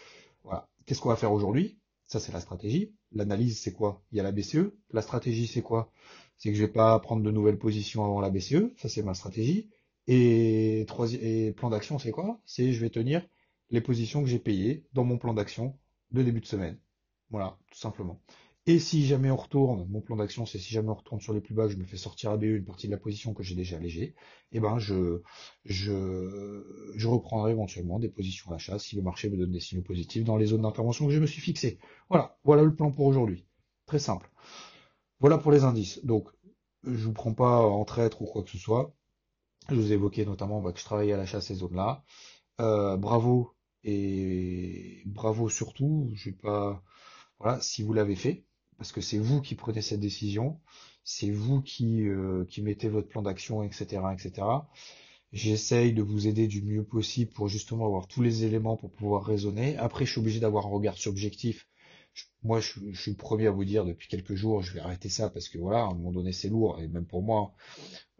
Qu'est-ce 0.85 1.01
qu'on 1.01 1.09
va 1.09 1.15
faire 1.15 1.31
aujourd'hui? 1.31 1.79
Ça, 2.07 2.19
c'est 2.19 2.31
la 2.31 2.39
stratégie. 2.41 2.93
L'analyse, 3.11 3.59
c'est 3.59 3.73
quoi? 3.73 4.03
Il 4.11 4.17
y 4.17 4.19
a 4.19 4.23
la 4.23 4.31
BCE. 4.31 4.77
La 4.91 5.01
stratégie, 5.01 5.47
c'est 5.47 5.61
quoi? 5.61 5.91
C'est 6.37 6.49
que 6.49 6.55
je 6.55 6.63
vais 6.65 6.71
pas 6.71 6.99
prendre 6.99 7.23
de 7.23 7.31
nouvelles 7.31 7.57
positions 7.59 8.03
avant 8.05 8.19
la 8.21 8.29
BCE. 8.29 8.73
Ça, 8.77 8.89
c'est 8.89 9.03
ma 9.03 9.13
stratégie. 9.13 9.69
Et 10.07 10.85
et 11.21 11.51
plan 11.53 11.69
d'action, 11.69 11.97
c'est 11.99 12.11
quoi? 12.11 12.39
C'est 12.45 12.73
je 12.73 12.79
vais 12.81 12.89
tenir 12.91 13.27
les 13.71 13.81
positions 13.81 14.21
que 14.23 14.29
j'ai 14.29 14.39
payées 14.39 14.85
dans 14.93 15.03
mon 15.03 15.17
plan 15.17 15.33
d'action 15.33 15.77
de 16.11 16.21
début 16.23 16.41
de 16.41 16.45
semaine. 16.45 16.79
Voilà, 17.31 17.57
tout 17.71 17.79
simplement. 17.79 18.21
Et 18.67 18.79
si 18.79 19.05
jamais 19.05 19.29
on 19.29 19.35
retourne, 19.35 19.87
mon 19.89 20.01
plan 20.01 20.15
d'action, 20.15 20.45
c'est 20.47 20.57
si 20.57 20.73
jamais 20.73 20.89
on 20.89 20.95
retourne 20.95 21.21
sur 21.21 21.33
les 21.33 21.41
plus 21.41 21.53
bas, 21.53 21.67
je 21.67 21.77
me 21.77 21.83
fais 21.85 21.97
sortir 21.97 22.31
à 22.31 22.37
BE 22.37 22.45
une 22.45 22.65
partie 22.65 22.87
de 22.87 22.91
la 22.91 22.97
position 22.97 23.33
que 23.33 23.43
j'ai 23.43 23.53
déjà 23.55 23.77
allégée, 23.77 24.15
eh 24.51 24.59
ben 24.59 24.79
je, 24.79 25.21
je, 25.65 26.63
je 26.95 27.07
reprendrai 27.07 27.51
éventuellement 27.51 27.99
des 27.99 28.09
positions 28.09 28.49
d'achat 28.49 28.79
si 28.79 28.95
le 28.95 29.03
marché 29.03 29.29
me 29.29 29.37
donne 29.37 29.51
des 29.51 29.59
signaux 29.59 29.83
positifs 29.83 30.23
dans 30.23 30.37
les 30.37 30.47
zones 30.47 30.63
d'intervention 30.63 31.05
que 31.05 31.13
je 31.13 31.19
me 31.19 31.27
suis 31.27 31.41
fixées. 31.41 31.77
Voilà, 32.09 32.39
voilà 32.43 32.63
le 32.63 32.73
plan 32.75 32.91
pour 32.91 33.05
aujourd'hui. 33.05 33.45
Très 33.85 33.99
simple. 33.99 34.31
Voilà 35.19 35.37
pour 35.37 35.51
les 35.51 35.63
indices. 35.63 36.03
Donc, 36.05 36.29
je 36.83 37.05
vous 37.05 37.13
prends 37.13 37.33
pas 37.33 37.61
en 37.61 37.85
traître 37.85 38.21
ou 38.21 38.25
quoi 38.25 38.43
que 38.43 38.49
ce 38.49 38.57
soit. 38.57 38.95
Je 39.69 39.75
vous 39.75 39.91
ai 39.91 39.95
évoqué 39.95 40.25
notamment 40.25 40.61
bah, 40.61 40.71
que 40.73 40.79
je 40.79 40.85
travaillais 40.85 41.13
à 41.13 41.17
l'achat 41.17 41.41
ces 41.41 41.55
zones-là. 41.55 42.03
Euh, 42.61 42.97
bravo 42.97 43.55
et 43.83 45.03
bravo 45.05 45.49
surtout. 45.49 46.11
Je 46.13 46.29
vais 46.29 46.35
pas, 46.35 46.83
voilà, 47.39 47.61
si 47.61 47.83
vous 47.83 47.93
l'avez 47.93 48.15
fait, 48.15 48.45
parce 48.77 48.91
que 48.91 49.01
c'est 49.01 49.17
vous 49.19 49.41
qui 49.41 49.55
prenez 49.55 49.81
cette 49.81 49.99
décision, 49.99 50.59
c'est 51.03 51.31
vous 51.31 51.61
qui 51.61 52.07
euh, 52.07 52.45
qui 52.45 52.61
mettez 52.61 52.89
votre 52.89 53.07
plan 53.07 53.21
d'action, 53.21 53.63
etc., 53.63 54.13
etc. 54.13 54.69
J'essaye 55.33 55.93
de 55.93 56.01
vous 56.01 56.27
aider 56.27 56.47
du 56.47 56.61
mieux 56.61 56.83
possible 56.83 57.31
pour 57.31 57.47
justement 57.49 57.85
avoir 57.85 58.07
tous 58.07 58.21
les 58.21 58.45
éléments 58.45 58.77
pour 58.77 58.91
pouvoir 58.91 59.23
raisonner. 59.25 59.77
Après, 59.77 60.05
je 60.05 60.11
suis 60.11 60.21
obligé 60.21 60.39
d'avoir 60.39 60.65
un 60.67 60.69
regard 60.69 60.97
subjectif. 60.97 61.67
Je- 62.13 62.23
moi, 62.43 62.59
je, 62.61 62.79
je 62.91 63.01
suis 63.01 63.11
le 63.11 63.17
premier 63.17 63.47
à 63.47 63.51
vous 63.51 63.65
dire 63.65 63.83
depuis 63.85 64.07
quelques 64.07 64.35
jours, 64.35 64.61
je 64.63 64.73
vais 64.73 64.79
arrêter 64.79 65.09
ça 65.09 65.29
parce 65.29 65.49
que 65.49 65.57
voilà, 65.57 65.79
à 65.81 65.87
un 65.87 65.93
moment 65.95 66.11
donné, 66.13 66.31
c'est 66.31 66.47
lourd 66.49 66.79
et 66.79 66.87
même 66.87 67.05
pour 67.05 67.21
moi. 67.23 67.53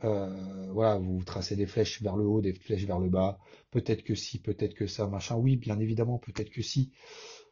Euh, 0.04 0.72
voilà, 0.72 0.98
vous 0.98 1.24
tracez 1.24 1.56
des 1.56 1.66
flèches 1.68 2.02
vers 2.02 2.16
le 2.18 2.26
haut, 2.26 2.42
des 2.42 2.54
flèches 2.54 2.86
vers 2.86 3.00
le 3.00 3.10
bas. 3.10 3.40
Peut-être 3.72 4.04
que 4.04 4.16
si, 4.16 4.40
peut-être 4.42 4.74
que 4.74 4.88
ça, 4.88 5.08
machin. 5.08 5.36
Oui, 5.38 5.56
bien 5.58 5.80
évidemment, 5.80 6.18
peut-être 6.20 6.50
que 6.50 6.62
si. 6.62 6.92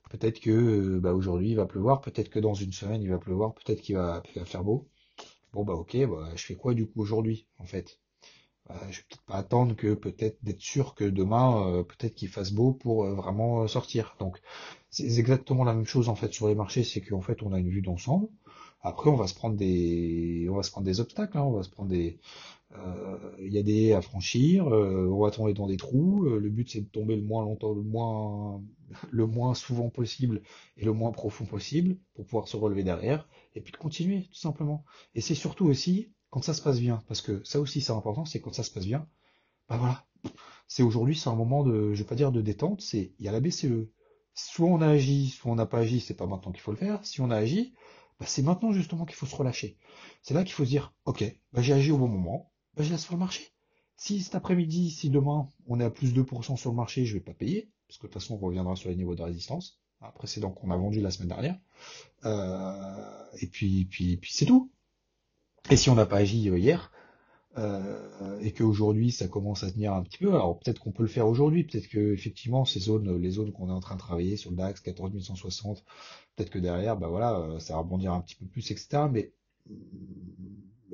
Peut-être 0.10 0.39
que 0.39 0.51
euh, 0.51 1.00
bah, 1.00 1.13
aujourd'hui 1.13 1.51
il 1.51 1.55
va 1.55 1.65
pleuvoir, 1.65 2.01
peut-être 2.01 2.29
que 2.29 2.39
dans 2.39 2.53
une 2.53 2.72
semaine 2.72 3.01
il 3.01 3.10
va 3.10 3.17
pleuvoir, 3.17 3.53
peut-être 3.53 3.81
qu'il 3.81 3.95
va, 3.95 4.22
faire 4.45 4.63
beau. 4.63 4.88
Bon 5.53 5.63
bah 5.63 5.74
ok, 5.74 5.98
bah, 6.07 6.29
je 6.36 6.43
fais 6.45 6.55
quoi 6.55 6.74
du 6.74 6.88
coup 6.88 7.01
aujourd'hui 7.01 7.48
en 7.60 7.65
fait? 7.65 8.00
Bah, 8.67 8.79
je 8.91 9.00
vais 9.00 9.03
peut-être 9.10 9.24
pas 9.24 9.36
attendre 9.36 9.75
que 9.75 9.93
peut-être 9.93 10.38
d'être 10.43 10.62
sûr 10.62 10.95
que 10.95 11.03
demain 11.03 11.67
euh, 11.67 11.83
peut-être 11.83 12.15
qu'il 12.15 12.29
fasse 12.29 12.51
beau 12.51 12.74
pour 12.74 13.03
euh, 13.05 13.13
vraiment 13.15 13.67
sortir. 13.67 14.15
Donc 14.19 14.39
c'est 14.89 15.05
exactement 15.05 15.63
la 15.63 15.74
même 15.74 15.86
chose 15.86 16.10
en 16.10 16.15
fait 16.15 16.33
sur 16.33 16.48
les 16.48 16.55
marchés, 16.55 16.83
c'est 16.83 17.01
qu'en 17.01 17.22
fait 17.22 17.43
on 17.43 17.53
a 17.53 17.60
une 17.60 17.69
vue 17.69 17.81
d'ensemble. 17.81 18.27
Après 18.81 19.10
on 19.10 19.15
va 19.15 19.27
se 19.27 19.36
prendre 19.36 19.55
des 19.55 20.48
on 20.50 20.55
va 20.55 20.63
se 20.63 20.72
prendre 20.72 20.86
des 20.86 21.00
obstacles, 21.00 21.38
hein, 21.38 21.43
on 21.43 21.53
va 21.53 21.63
se 21.63 21.69
prendre 21.69 21.89
des 21.89 22.19
il 23.39 23.53
y 23.53 23.58
a 23.58 23.63
des 23.63 23.88
haies 23.88 23.94
à 23.94 24.01
franchir, 24.01 24.68
euh, 24.68 25.08
on 25.12 25.22
va 25.24 25.32
tomber 25.32 25.53
dans 25.53 25.68
des 25.68 25.77
trous. 25.77 26.25
euh, 26.25 26.39
le 26.39 26.50
but 26.50 26.70
c'est 26.70 26.82
de 26.82 26.88
tomber 26.88 27.15
le 27.15 27.22
moins 27.24 27.44
longtemps, 27.44 27.74
le 27.74 27.82
moins 27.82 28.62
le 29.12 29.27
moins 29.27 29.53
souvent 29.53 29.89
possible 29.89 30.42
et 30.77 30.86
le 30.86 30.94
moins 30.94 31.12
profond 31.12 31.46
possible 31.46 31.98
pour 32.15 32.25
pouvoir 32.25 32.48
se 32.48 32.58
relever 32.58 32.84
derrière 32.84 33.27
et 33.56 33.62
puis 33.62 33.72
de 33.72 33.77
continuer 33.77 34.24
tout 34.32 34.39
simplement. 34.39 34.86
Et 35.15 35.22
c'est 35.22 35.36
surtout 35.36 35.65
aussi 35.65 36.12
quand 36.30 36.42
ça 36.44 36.53
se 36.53 36.62
passe 36.62 36.80
bien, 36.80 37.03
parce 37.08 37.22
que 37.22 37.44
ça 37.44 37.60
aussi 37.60 37.82
c'est 37.82 37.92
important, 37.94 38.25
c'est 38.25 38.42
quand 38.42 38.53
ça 38.53 38.63
se 38.63 38.72
passe 38.72 38.86
bien, 38.88 39.08
bah 39.70 39.77
voilà, 39.77 40.06
c'est 40.68 40.84
aujourd'hui 40.84 41.15
c'est 41.18 41.30
un 41.30 41.36
moment 41.36 41.63
de, 41.63 41.94
je 41.94 42.00
vais 42.03 42.08
pas 42.08 42.15
dire 42.15 42.32
de 42.32 42.42
détente, 42.42 42.82
c'est 42.82 43.13
il 43.20 43.25
y 43.25 43.30
a 43.30 43.32
la 43.32 43.39
BCE. 43.39 43.89
Soit 44.36 44.68
on 44.68 44.82
a 44.82 44.88
agi, 44.88 45.30
soit 45.30 45.51
on 45.51 45.56
n'a 45.56 45.65
pas 45.68 45.80
agi, 45.80 46.00
c'est 46.01 46.15
pas 46.15 46.25
maintenant 46.27 46.51
qu'il 46.51 46.62
faut 46.62 46.72
le 46.72 46.77
faire. 46.77 47.06
Si 47.06 47.22
on 47.22 47.30
a 47.32 47.38
agi, 47.38 47.74
bah 48.20 48.25
c'est 48.27 48.42
maintenant 48.44 48.72
justement 48.74 49.06
qu'il 49.06 49.15
faut 49.15 49.27
se 49.27 49.36
relâcher. 49.36 49.77
C'est 50.24 50.34
là 50.34 50.44
qu'il 50.44 50.53
faut 50.53 50.65
se 50.65 50.70
dire, 50.70 50.94
ok, 51.06 51.24
bah 51.53 51.62
j'ai 51.62 51.74
agi 51.74 51.92
au 51.92 51.98
bon 52.00 52.08
moment, 52.08 52.52
bah 52.75 52.84
je 52.84 52.92
laisse 52.92 53.06
faire 53.06 53.13
le 53.13 53.20
marché. 53.20 53.51
Si 53.96 54.22
cet 54.22 54.36
après-midi, 54.36 54.92
si 54.92 55.10
demain 55.10 55.50
on 55.68 55.80
est 55.80 55.84
à 55.84 55.89
plus 55.89 56.13
2% 56.13 56.58
sur 56.58 56.72
le 56.72 56.75
marché, 56.75 57.06
je 57.06 57.13
vais 57.13 57.20
pas 57.20 57.34
payer, 57.34 57.70
parce 57.88 57.98
que 57.98 58.08
de 58.08 58.12
toute 58.12 58.22
façon 58.22 58.36
on 58.36 58.46
reviendra 58.46 58.75
sur 58.75 58.89
les 58.89 58.96
niveaux 58.96 59.15
de 59.15 59.22
résistance, 59.22 59.80
un 60.01 60.12
précédent 60.12 60.51
qu'on 60.51 60.72
a 60.72 60.77
vendu 60.77 61.00
la 61.00 61.12
semaine 61.12 61.30
dernière. 61.30 61.58
Euh, 62.25 63.25
et 63.39 63.48
puis, 63.48 63.86
puis, 63.86 64.18
puis 64.18 64.32
c'est 64.34 64.46
tout. 64.46 64.72
Et 65.70 65.77
si 65.77 65.89
on 65.89 65.96
n'a 65.96 66.06
pas 66.06 66.18
agi 66.18 66.39
hier, 66.39 66.92
euh, 67.58 68.39
et 68.42 68.51
qu'aujourd'hui 68.51 69.12
ça 69.12 69.27
commence 69.27 69.63
à 69.63 69.72
tenir 69.72 69.94
un 69.94 70.01
petit 70.01 70.18
peu, 70.18 70.30
alors 70.30 70.60
peut-être 70.60 70.80
qu'on 70.80 70.92
peut 70.92 71.03
le 71.03 71.10
faire 71.10 71.27
aujourd'hui, 71.27 71.63
peut-être 71.63 71.88
que 71.88 72.12
effectivement 72.13 72.65
ces 72.65 72.80
zones, 72.80 73.15
les 73.18 73.30
zones 73.30 73.51
qu'on 73.51 73.70
est 73.70 73.74
en 73.74 73.80
train 73.80 73.96
de 73.96 74.00
travailler 74.00 74.38
sur 74.38 74.50
le 74.50 74.58
DAX 74.58 74.82
14160, 74.82 75.84
peut-être 76.36 76.50
que 76.50 76.60
derrière, 76.60 76.98
bah 76.98 77.08
voilà, 77.08 77.38
euh, 77.39 77.60
ça 77.60 77.74
va 77.74 77.80
rebondir 77.80 78.12
un 78.12 78.22
petit 78.22 78.36
peu 78.36 78.46
plus, 78.46 78.72
etc. 78.72 79.03
Mais 79.12 79.32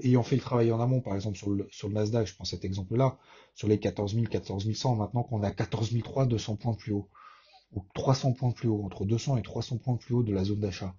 ayant 0.03 0.23
fait 0.23 0.35
le 0.35 0.41
travail 0.41 0.71
en 0.71 0.79
amont, 0.79 1.01
par 1.01 1.15
exemple 1.15 1.37
sur 1.37 1.49
le, 1.49 1.67
sur 1.71 1.87
le 1.87 1.95
Nasdaq, 1.95 2.27
je 2.27 2.35
prends 2.35 2.45
cet 2.45 2.65
exemple-là, 2.65 3.17
sur 3.55 3.67
les 3.67 3.79
14 3.79 4.13
000, 4.15 4.25
14 4.25 4.71
100, 4.71 4.95
maintenant 4.95 5.23
qu'on 5.23 5.43
a 5.43 5.51
14 5.51 5.95
300, 6.03 6.27
200 6.27 6.55
points 6.55 6.73
plus 6.73 6.93
haut, 6.93 7.09
ou 7.73 7.85
300 7.93 8.33
points 8.33 8.51
plus 8.51 8.67
haut, 8.67 8.83
entre 8.83 9.05
200 9.05 9.37
et 9.37 9.41
300 9.41 9.77
points 9.77 9.97
plus 9.97 10.15
haut 10.15 10.23
de 10.23 10.33
la 10.33 10.43
zone 10.43 10.59
d'achat. 10.59 10.95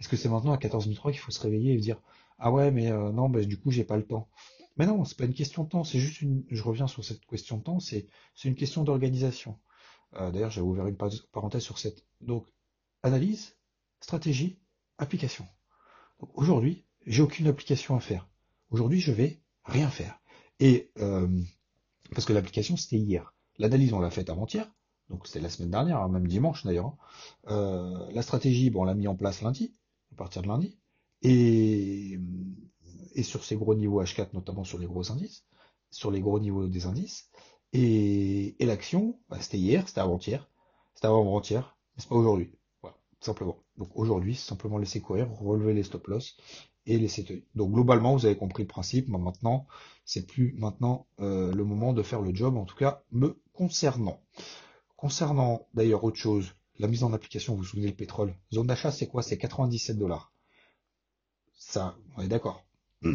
Est-ce 0.00 0.08
que 0.08 0.16
c'est 0.16 0.28
maintenant 0.28 0.52
à 0.52 0.58
14 0.58 0.92
300 0.94 1.10
qu'il 1.12 1.20
faut 1.20 1.32
se 1.32 1.40
réveiller 1.40 1.74
et 1.74 1.78
dire 1.78 2.00
ah 2.38 2.52
ouais 2.52 2.70
mais 2.70 2.90
euh, 2.90 3.12
non 3.12 3.30
bah, 3.30 3.42
du 3.42 3.58
coup 3.58 3.70
j'ai 3.70 3.84
pas 3.84 3.96
le 3.96 4.06
temps. 4.06 4.28
Mais 4.76 4.86
non, 4.86 5.04
c'est 5.04 5.16
pas 5.16 5.24
une 5.24 5.34
question 5.34 5.64
de 5.64 5.70
temps, 5.70 5.84
c'est 5.84 5.98
juste 5.98 6.20
une. 6.20 6.44
Je 6.50 6.62
reviens 6.62 6.86
sur 6.86 7.02
cette 7.04 7.24
question 7.26 7.56
de 7.58 7.62
temps, 7.62 7.80
c'est 7.80 8.06
c'est 8.34 8.48
une 8.48 8.54
question 8.54 8.84
d'organisation. 8.84 9.58
Euh, 10.14 10.30
D'ailleurs, 10.30 10.50
j'avais 10.50 10.66
ouvert 10.66 10.86
une 10.86 10.96
parenthèse 11.32 11.62
sur 11.62 11.78
cette. 11.78 12.04
Donc, 12.20 12.46
analyse, 13.02 13.56
stratégie, 14.00 14.60
application. 14.98 15.46
Aujourd'hui, 16.34 16.84
j'ai 17.06 17.22
aucune 17.22 17.46
application 17.46 17.96
à 17.96 18.00
faire. 18.00 18.28
Aujourd'hui, 18.70 19.00
je 19.00 19.12
vais 19.12 19.40
rien 19.64 19.88
faire. 19.88 20.20
Et 20.60 20.90
euh, 20.98 21.28
parce 22.14 22.24
que 22.24 22.32
l'application 22.32 22.76
c'était 22.76 22.96
hier. 22.96 23.34
L'analyse 23.58 23.92
on 23.92 24.00
l'a 24.00 24.10
faite 24.10 24.30
avant-hier, 24.30 24.70
donc 25.08 25.26
c'était 25.26 25.40
la 25.40 25.50
semaine 25.50 25.70
dernière, 25.70 26.00
hein, 26.00 26.08
même 26.08 26.26
dimanche 26.26 26.64
d'ailleurs. 26.64 26.86
Hein. 26.86 26.96
Euh, 27.48 28.10
la 28.12 28.22
stratégie, 28.22 28.70
bon, 28.70 28.82
on 28.82 28.84
l'a 28.84 28.94
mis 28.94 29.08
en 29.08 29.16
place 29.16 29.42
lundi, 29.42 29.74
à 30.12 30.16
partir 30.16 30.42
de 30.42 30.48
lundi, 30.48 30.78
et, 31.22 32.18
sur 33.22 33.44
ces 33.44 33.56
gros 33.56 33.74
niveaux 33.74 34.02
H4, 34.02 34.28
notamment 34.34 34.64
sur 34.64 34.78
les 34.78 34.86
gros 34.86 35.10
indices, 35.10 35.44
sur 35.90 36.10
les 36.10 36.20
gros 36.20 36.38
niveaux 36.38 36.66
des 36.66 36.86
indices. 36.86 37.30
Et, 37.72 38.56
l'action, 38.60 39.18
bah, 39.28 39.38
c'était 39.40 39.58
hier, 39.58 39.88
c'était 39.88 40.00
avant-hier, 40.00 40.50
c'était 40.94 41.06
avant-hier, 41.06 41.76
mais 41.96 42.02
c'est 42.02 42.08
pas 42.08 42.16
aujourd'hui. 42.16 42.52
Voilà, 42.82 42.96
tout 43.20 43.26
simplement. 43.26 43.56
Donc 43.78 43.90
aujourd'hui, 43.94 44.34
simplement 44.34 44.78
laisser 44.78 45.00
courir, 45.00 45.30
relever 45.30 45.72
les 45.72 45.82
stop 45.82 46.06
loss 46.08 46.36
et 46.86 46.98
laisser 46.98 47.24
tenir. 47.24 47.42
Donc 47.54 47.72
globalement, 47.72 48.14
vous 48.14 48.26
avez 48.26 48.36
compris 48.36 48.62
le 48.62 48.68
principe. 48.68 49.08
Maintenant, 49.08 49.66
c'est 50.04 50.26
plus 50.26 50.54
maintenant 50.58 51.06
euh, 51.20 51.52
le 51.52 51.64
moment 51.64 51.92
de 51.92 52.02
faire 52.02 52.20
le 52.20 52.34
job, 52.34 52.56
en 52.56 52.64
tout 52.64 52.76
cas 52.76 53.02
me 53.12 53.38
concernant. 53.52 54.20
Concernant 54.96 55.66
d'ailleurs 55.74 56.04
autre 56.04 56.18
chose, 56.18 56.54
la 56.78 56.88
mise 56.88 57.04
en 57.04 57.12
application, 57.12 57.54
vous 57.54 57.60
vous 57.60 57.64
souvenez 57.64 57.88
le 57.88 57.94
pétrole. 57.94 58.34
Zone 58.52 58.66
d'achat, 58.66 58.90
c'est 58.90 59.06
quoi? 59.06 59.22
C'est 59.22 59.38
97 59.38 59.98
dollars. 59.98 60.32
Ça, 61.54 61.96
on 62.16 62.22
est 62.22 62.28
d'accord. 62.28 62.64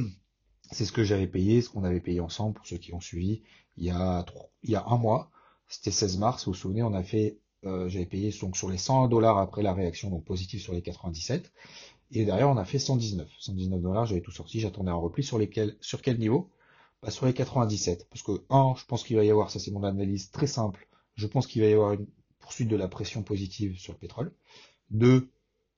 C'est 0.73 0.85
ce 0.85 0.93
que 0.93 1.03
j'avais 1.03 1.27
payé, 1.27 1.61
ce 1.61 1.69
qu'on 1.69 1.83
avait 1.83 1.99
payé 1.99 2.21
ensemble 2.21 2.53
pour 2.53 2.65
ceux 2.65 2.77
qui 2.77 2.93
ont 2.93 3.01
suivi 3.01 3.41
il 3.77 3.85
y 3.85 3.89
a, 3.89 4.25
il 4.63 4.69
y 4.69 4.75
a 4.75 4.85
un 4.85 4.97
mois. 4.97 5.31
C'était 5.67 5.91
16 5.91 6.17
mars, 6.17 6.45
vous 6.45 6.51
vous 6.51 6.57
souvenez, 6.57 6.83
on 6.83 6.93
a 6.93 7.03
fait, 7.03 7.39
euh, 7.65 7.87
j'avais 7.87 8.05
payé 8.05 8.33
donc 8.41 8.57
sur 8.57 8.69
les 8.69 8.77
100 8.77 9.07
dollars 9.07 9.37
après 9.37 9.63
la 9.63 9.73
réaction, 9.73 10.09
donc 10.09 10.25
positive 10.25 10.61
sur 10.61 10.73
les 10.73 10.81
97. 10.81 11.51
Et 12.11 12.25
derrière, 12.25 12.49
on 12.49 12.57
a 12.57 12.65
fait 12.65 12.79
119. 12.79 13.29
119 13.39 13.81
dollars, 13.81 14.05
j'avais 14.05 14.21
tout 14.21 14.31
sorti, 14.31 14.59
j'attendais 14.59 14.91
un 14.91 14.95
repli 14.95 15.23
sur 15.23 15.37
lesquels, 15.37 15.77
sur 15.81 16.01
quel 16.01 16.19
niveau? 16.19 16.49
Bah, 17.01 17.09
Sur 17.09 17.25
les 17.25 17.33
97. 17.33 18.07
Parce 18.09 18.21
que, 18.21 18.43
un, 18.49 18.73
je 18.77 18.85
pense 18.85 19.03
qu'il 19.03 19.15
va 19.15 19.23
y 19.23 19.31
avoir, 19.31 19.49
ça 19.49 19.59
c'est 19.59 19.71
mon 19.71 19.83
analyse 19.83 20.29
très 20.31 20.47
simple, 20.47 20.87
je 21.15 21.27
pense 21.27 21.47
qu'il 21.47 21.61
va 21.61 21.69
y 21.69 21.73
avoir 21.73 21.93
une 21.93 22.07
poursuite 22.39 22.67
de 22.67 22.75
la 22.75 22.87
pression 22.87 23.23
positive 23.23 23.77
sur 23.77 23.93
le 23.93 23.99
pétrole. 23.99 24.33
Deux, 24.89 25.29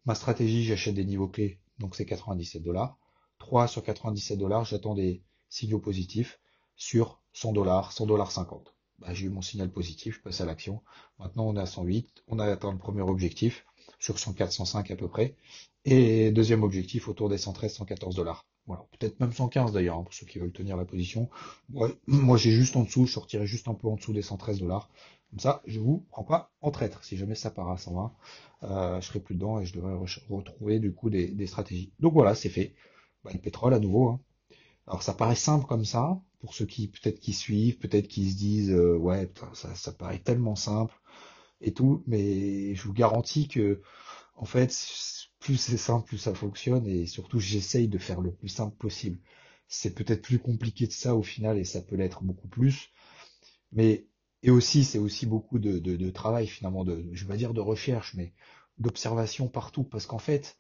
ma 0.06 0.16
stratégie, 0.16 0.64
j'achète 0.64 0.96
des 0.96 1.06
niveaux 1.06 1.28
clés, 1.28 1.60
donc 1.80 1.96
c'est 1.96 2.06
97 2.06 2.64
dollars. 2.64 2.98
3 3.38 3.68
sur 3.68 3.84
97 3.84 4.40
dollars, 4.40 4.66
j'attends 4.66 4.96
des 4.96 5.22
signaux 5.50 5.80
positifs 5.80 6.40
sur 6.76 7.22
100 7.34 7.54
dollars, 7.54 7.92
100 7.92 8.08
dollars 8.08 8.32
50. 8.32 8.74
Bah, 9.00 9.14
j'ai 9.14 9.26
eu 9.26 9.30
mon 9.30 9.42
signal 9.42 9.72
positif, 9.72 10.16
je 10.16 10.22
passe 10.22 10.42
à 10.42 10.46
l'action. 10.46 10.82
Maintenant, 11.20 11.46
on 11.46 11.56
est 11.56 11.60
à 11.60 11.66
108, 11.66 12.24
on 12.28 12.40
a 12.40 12.46
atteint 12.46 12.72
le 12.72 12.78
premier 12.78 13.02
objectif 13.02 13.66
sur 14.04 14.20
104, 14.20 14.52
105 14.52 14.92
à 14.92 14.96
peu 14.98 15.08
près. 15.08 15.38
Et 15.86 16.30
deuxième 16.32 16.64
objectif 16.64 17.08
autour 17.08 17.30
des 17.30 17.38
113, 17.38 17.74
114 17.74 18.16
dollars. 18.16 18.46
Voilà, 18.68 18.86
peut-être 18.92 19.18
même 19.22 19.32
115 19.32 19.72
d'ailleurs, 19.72 19.98
hein, 19.98 20.04
pour 20.04 20.14
ceux 20.14 20.26
qui 20.26 20.40
veulent 20.40 20.52
tenir 20.52 20.76
la 20.76 20.84
position. 20.84 21.30
moi, 21.70 22.38
j'ai 22.38 22.52
juste 22.52 22.76
en 22.76 22.84
dessous, 22.84 23.06
je 23.06 23.14
sortirai 23.14 23.48
juste 23.48 23.70
un 23.70 23.74
peu 23.74 23.88
en 23.88 23.96
dessous 23.96 24.12
des 24.12 24.22
113 24.22 24.60
dollars. 24.60 24.90
Comme 25.30 25.40
ça, 25.40 25.62
je 25.66 25.80
vous 25.80 26.06
prends 26.10 26.26
pas 26.26 26.52
en 26.60 26.70
traître. 26.70 27.02
Si 27.06 27.16
jamais 27.16 27.36
ça 27.36 27.50
part 27.50 27.72
à 27.72 27.78
120, 27.78 28.14
euh, 28.64 29.00
je 29.00 29.08
serai 29.08 29.22
plus 29.22 29.36
dedans 29.36 29.62
et 29.62 29.66
je 29.66 29.74
devrais 29.74 29.96
retrouver 30.30 30.80
du 30.80 30.94
coup 30.94 31.10
des, 31.10 31.48
stratégies. 31.48 31.94
Donc 32.02 32.12
voilà, 32.12 32.36
c'est 32.36 32.50
fait 32.50 32.76
bah, 33.24 33.32
le 33.34 33.40
pétrole 33.40 33.74
à 33.74 33.80
nouveau. 33.80 34.10
Hein. 34.10 34.20
Alors 34.86 35.02
ça 35.02 35.14
paraît 35.14 35.36
simple 35.36 35.66
comme 35.66 35.86
ça, 35.86 36.22
pour 36.42 36.54
ceux 36.54 36.66
qui 36.66 36.90
peut-être 36.90 37.22
qui 37.22 37.32
suivent, 37.32 37.78
peut-être 37.78 38.10
qui 38.10 38.30
se 38.30 38.36
disent 38.38 38.72
euh, 38.72 38.98
ouais 38.98 39.32
ça 39.54 39.94
paraît 39.94 40.20
tellement 40.20 40.56
simple 40.56 40.94
et 41.64 41.74
tout, 41.74 42.04
mais 42.08 42.76
je 42.76 42.84
vous 42.84 42.94
garantis 42.94 43.48
que 43.48 43.82
en 44.36 44.46
fait 44.46 44.70
plus 45.40 45.58
c'est 45.58 45.78
simple, 45.78 46.08
plus 46.08 46.18
ça 46.18 46.34
fonctionne 46.34 46.88
et 46.88 47.06
surtout 47.06 47.40
j'essaye 47.40 47.88
de 47.88 47.98
faire 47.98 48.22
le 48.22 48.32
plus 48.32 48.50
simple 48.50 48.76
possible. 48.78 49.20
C'est 49.68 49.96
peut-être 49.96 50.22
plus 50.22 50.40
compliqué 50.40 50.88
de 50.88 50.92
ça 50.92 51.16
au 51.16 51.24
final 51.24 51.58
et 51.58 51.66
ça 51.66 51.82
peut 51.82 51.96
l'être 51.96 52.24
beaucoup 52.24 52.48
plus, 52.48 52.92
mais 53.72 54.06
et 54.44 54.52
aussi 54.52 54.84
c'est 54.84 55.00
aussi 55.00 55.26
beaucoup 55.26 55.60
de, 55.60 56.10
travail 56.12 56.48
finalement 56.48 56.84
de 56.84 57.06
je 57.14 57.24
vais 57.24 57.30
pas 57.30 57.38
dire 57.38 57.54
de 57.54 57.62
recherche 57.62 58.14
mais 58.16 58.34
d'observation 58.78 59.48
partout. 59.48 59.84
Parce 59.84 60.06
qu'en 60.06 60.20
fait 60.20 60.58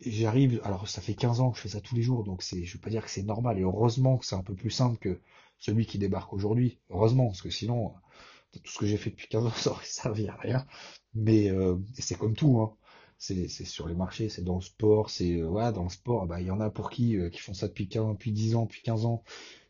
j'arrive, 0.00 0.60
alors 0.64 0.88
ça 0.88 1.00
fait 1.00 1.14
15 1.14 1.40
ans 1.40 1.50
que 1.50 1.56
je 1.56 1.62
fais 1.62 1.68
ça 1.70 1.80
tous 1.80 1.94
les 1.94 2.02
jours, 2.02 2.24
donc 2.24 2.42
c'est, 2.42 2.64
je 2.64 2.74
veux 2.74 2.80
pas 2.80 2.90
dire 2.90 3.04
que 3.04 3.10
c'est 3.10 3.22
normal, 3.22 3.58
et 3.58 3.62
heureusement 3.62 4.18
que 4.18 4.26
c'est 4.26 4.34
un 4.34 4.42
peu 4.42 4.54
plus 4.54 4.70
simple 4.70 4.98
que 4.98 5.20
celui 5.58 5.86
qui 5.86 5.98
débarque 5.98 6.32
aujourd'hui, 6.32 6.78
heureusement, 6.90 7.26
parce 7.26 7.42
que 7.42 7.50
sinon, 7.50 7.94
tout 8.60 8.72
ce 8.72 8.78
que 8.78 8.86
j'ai 8.86 8.96
fait 8.96 9.10
depuis 9.10 9.28
15 9.28 9.46
ans, 9.46 9.50
ça 9.54 9.70
aurait 9.70 9.84
servi 9.84 10.28
à 10.28 10.36
rien, 10.36 10.66
mais 11.14 11.50
euh, 11.50 11.76
c'est 11.98 12.16
comme 12.18 12.34
tout, 12.34 12.60
hein. 12.60 12.76
C'est, 13.16 13.48
sur 13.48 13.88
les 13.88 13.94
marchés, 13.94 14.28
c'est 14.28 14.42
dans 14.42 14.56
le 14.56 14.60
sport, 14.60 15.08
c'est 15.08 15.40
euh, 15.40 15.48
ouais, 15.48 15.72
dans 15.72 15.84
le 15.84 15.88
sport, 15.88 16.26
bah 16.26 16.40
il 16.40 16.46
y 16.46 16.50
en 16.50 16.60
a 16.60 16.68
pour 16.68 16.90
qui 16.90 17.16
euh, 17.16 17.30
qui 17.30 17.40
font 17.40 17.54
ça 17.54 17.68
depuis 17.68 17.88
15, 17.88 18.12
depuis 18.12 18.32
10 18.32 18.54
ans, 18.56 18.64
depuis 18.64 18.82
15 18.82 19.06
ans, 19.06 19.22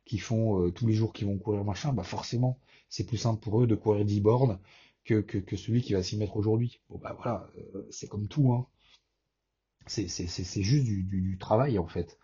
qui 0.07 0.19
font 0.19 0.71
tous 0.73 0.87
les 0.87 0.95
jours 0.95 1.13
qui 1.13 1.25
vont 1.25 1.39
courir 1.39 1.65
machin, 1.65 1.93
bah 1.93 2.03
forcément, 2.05 2.59
c'est 2.89 3.05
plus 3.05 3.19
simple 3.19 3.41
pour 3.41 3.63
eux 3.63 3.67
de 3.67 3.75
courir 3.77 4.05
10 4.05 4.21
bornes 4.23 4.59
que, 5.05 5.21
que, 5.21 5.39
que 5.39 5.57
celui 5.57 5.83
qui 5.83 5.93
va 5.93 6.03
s'y 6.03 6.17
mettre 6.17 6.37
aujourd'hui. 6.37 6.81
Bon 6.91 6.99
bah 6.99 7.15
voilà, 7.17 7.49
c'est 7.91 8.09
comme 8.09 8.29
tout, 8.29 8.53
hein 8.53 8.67
c'est 9.87 10.63
juste 10.63 10.85
du, 10.85 11.03
du, 11.03 11.39
travail 11.39 11.79
en 11.79 11.87
fait. 11.87 12.19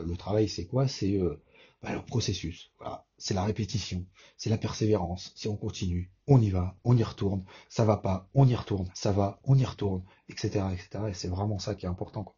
Euh, 0.00 0.04
le 0.04 0.16
travail 0.16 0.48
c'est 0.48 0.66
quoi? 0.66 0.88
C'est 0.88 1.18
euh, 1.18 1.40
bah, 1.82 1.92
le 1.92 2.02
processus. 2.02 2.72
Voilà. 2.78 3.06
C'est 3.18 3.34
la 3.34 3.44
répétition, 3.44 4.04
c'est 4.36 4.50
la 4.50 4.58
persévérance. 4.58 5.32
Si 5.34 5.48
on 5.48 5.56
continue, 5.56 6.12
on 6.26 6.40
y 6.40 6.50
va, 6.50 6.76
on 6.84 6.96
y 6.96 7.02
retourne. 7.02 7.44
Ça 7.68 7.84
va 7.84 7.96
pas, 7.96 8.28
on 8.34 8.46
y 8.46 8.54
retourne. 8.54 8.90
Ça 8.94 9.12
va, 9.12 9.40
on 9.44 9.56
y 9.56 9.64
retourne, 9.64 10.02
etc., 10.28 10.64
etc. 10.72 11.04
Et 11.08 11.14
c'est 11.14 11.28
vraiment 11.28 11.58
ça 11.58 11.74
qui 11.74 11.86
est 11.86 11.88
important. 11.88 12.34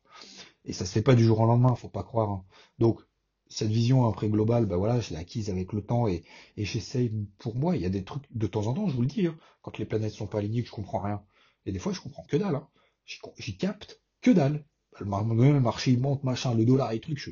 Et 0.65 0.73
ça 0.73 0.85
se 0.85 0.93
fait 0.93 1.03
pas 1.03 1.15
du 1.15 1.25
jour 1.25 1.41
au 1.41 1.47
lendemain, 1.47 1.75
faut 1.75 1.89
pas 1.89 2.03
croire. 2.03 2.31
Hein. 2.31 2.45
Donc 2.79 3.01
cette 3.49 3.71
vision 3.71 4.07
après 4.07 4.29
globale, 4.29 4.67
bah 4.67 4.77
voilà, 4.77 5.01
je 5.01 5.11
l'ai 5.11 5.17
acquise 5.17 5.51
avec 5.51 5.73
le 5.73 5.83
temps 5.83 6.07
et, 6.07 6.25
j'essaye. 6.57 7.11
Pour 7.39 7.57
moi, 7.57 7.77
il 7.77 7.83
y 7.83 7.87
a 7.87 7.91
des 7.91 8.05
trucs 8.05 8.25
de 8.31 8.47
temps 8.47 8.67
en 8.67 8.75
temps, 8.75 8.89
je 8.89 8.95
vous 8.95 9.03
le 9.03 9.09
dis, 9.09 9.27
hein, 9.27 9.37
quand 9.63 9.79
les 9.79 9.87
planètes 9.87 10.13
sont 10.13 10.27
pas 10.27 10.39
alignées, 10.39 10.63
que 10.63 10.69
je 10.69 10.75
comprends 10.75 11.01
rien. 11.01 11.23
Et 11.65 11.73
des 11.73 11.79
fois, 11.79 11.93
je 11.93 12.01
comprends 12.01 12.25
que 12.25 12.37
dalle. 12.37 12.57
Hein. 12.57 12.69
J'y 13.39 13.57
capte 13.57 14.03
que 14.21 14.31
dalle. 14.31 14.65
Le 15.01 15.07
marché 15.61 15.93
il 15.93 16.01
monte, 16.01 16.25
machin, 16.25 16.55
le 16.55 16.65
dollar 16.65 16.93
et 16.93 17.01
trucs, 17.01 17.19
je, 17.19 17.31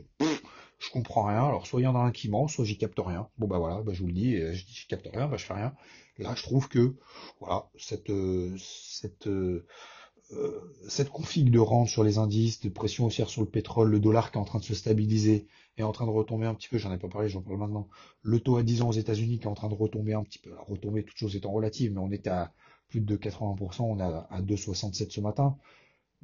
je 0.79 0.91
comprends 0.91 1.25
rien. 1.25 1.45
Alors 1.45 1.67
soit 1.67 1.81
il 1.81 1.85
y 1.85 1.89
en 1.89 1.97
a 1.97 2.01
un 2.01 2.13
qui 2.13 2.29
ment, 2.29 2.49
soit 2.49 2.65
j'y 2.65 2.79
capte 2.79 2.99
rien. 2.99 3.29
Bon 3.39 3.47
bah 3.47 3.59
voilà, 3.59 3.83
bah, 3.83 3.93
je 3.93 4.01
vous 4.01 4.09
le 4.09 4.13
dis, 4.13 4.37
je 4.37 4.65
dis 4.65 4.75
je 4.75 4.87
capte 4.87 5.09
rien, 5.13 5.29
bah 5.29 5.37
je 5.37 5.45
fais 5.45 5.55
rien. 5.55 5.75
Là 6.19 6.35
je 6.35 6.43
trouve 6.43 6.69
que 6.69 6.97
voilà, 7.41 7.69
cette 7.77 8.13
cette 8.59 9.29
euh, 10.33 10.61
cette 10.89 11.11
config 11.11 11.51
de 11.51 11.59
rente 11.61 11.89
sur 11.89 12.03
les 12.03 12.19
indices, 12.19 12.61
de 12.61 12.69
pression 12.69 13.05
haussière 13.05 13.29
sur 13.29 13.43
le 13.43 13.49
pétrole, 13.49 13.91
le 13.91 14.01
dollar 14.01 14.33
qui 14.33 14.39
est 14.39 14.41
en 14.41 14.45
train 14.45 14.59
de 14.59 14.65
se 14.65 14.75
stabiliser 14.75 15.47
et 15.79 15.85
en 15.85 15.93
train 15.93 16.07
de 16.07 16.11
retomber 16.11 16.47
un 16.47 16.55
petit 16.55 16.69
peu, 16.69 16.79
j'en 16.79 16.93
ai 16.93 16.99
pas 16.99 17.09
parlé, 17.09 17.29
j'en 17.29 17.43
parle 17.43 17.59
maintenant. 17.59 17.89
Le 18.23 18.41
taux 18.41 18.57
à 18.57 18.65
10 18.65 18.83
ans 18.83 18.89
aux 18.89 18.93
États-Unis 18.93 19.39
qui 19.39 19.45
est 19.45 19.49
en 19.49 19.55
train 19.55 19.69
de 19.69 19.75
retomber 19.75 20.15
un 20.15 20.25
petit 20.25 20.39
peu. 20.41 20.51
Retomber, 20.67 21.05
toutes 21.05 21.17
choses 21.17 21.37
étant 21.37 21.53
relatives, 21.53 21.93
mais 21.93 22.01
on 22.01 22.11
était 22.11 22.31
à 22.31 22.53
plus 22.89 23.01
de 23.01 23.17
80%, 23.17 23.83
on 23.83 23.99
est 23.99 24.03
à 24.03 24.43
2,67 24.43 25.11
ce 25.11 25.21
matin. 25.21 25.57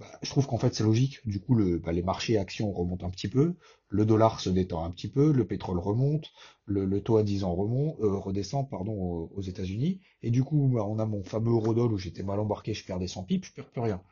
Bah, 0.02 0.18
je 0.20 0.30
trouve 0.30 0.46
qu'en 0.48 0.58
fait 0.58 0.74
c'est 0.74 0.82
logique. 0.82 1.20
Du 1.26 1.38
coup, 1.40 1.54
le, 1.54 1.78
bah, 1.78 1.92
les 1.92 2.02
marchés 2.02 2.36
actions 2.36 2.72
remontent 2.72 3.06
un 3.06 3.10
petit 3.10 3.28
peu, 3.28 3.54
le 3.88 4.04
dollar 4.04 4.40
se 4.40 4.50
détend 4.50 4.84
un 4.84 4.90
petit 4.90 5.08
peu, 5.08 5.32
le 5.32 5.46
pétrole 5.46 5.78
remonte, 5.78 6.32
le, 6.64 7.00
taux 7.00 7.18
à 7.18 7.22
10 7.22 7.44
ans 7.44 7.54
remonte, 7.54 8.00
euh, 8.00 8.16
redescend 8.16 8.68
pardon, 8.68 9.30
aux, 9.32 9.40
États-Unis. 9.42 10.00
Et 10.22 10.30
du 10.30 10.42
coup, 10.42 10.68
bah, 10.74 10.84
on 10.84 10.98
a 10.98 11.06
mon 11.06 11.22
fameux 11.22 11.52
eurodoll 11.52 11.92
où 11.92 11.98
j'étais 11.98 12.24
mal 12.24 12.40
embarqué, 12.40 12.74
je 12.74 12.84
perdais 12.84 13.06
100 13.06 13.22
pips, 13.24 13.46
je 13.46 13.52
perds 13.52 13.70
plus 13.70 13.80
rien. 13.80 14.02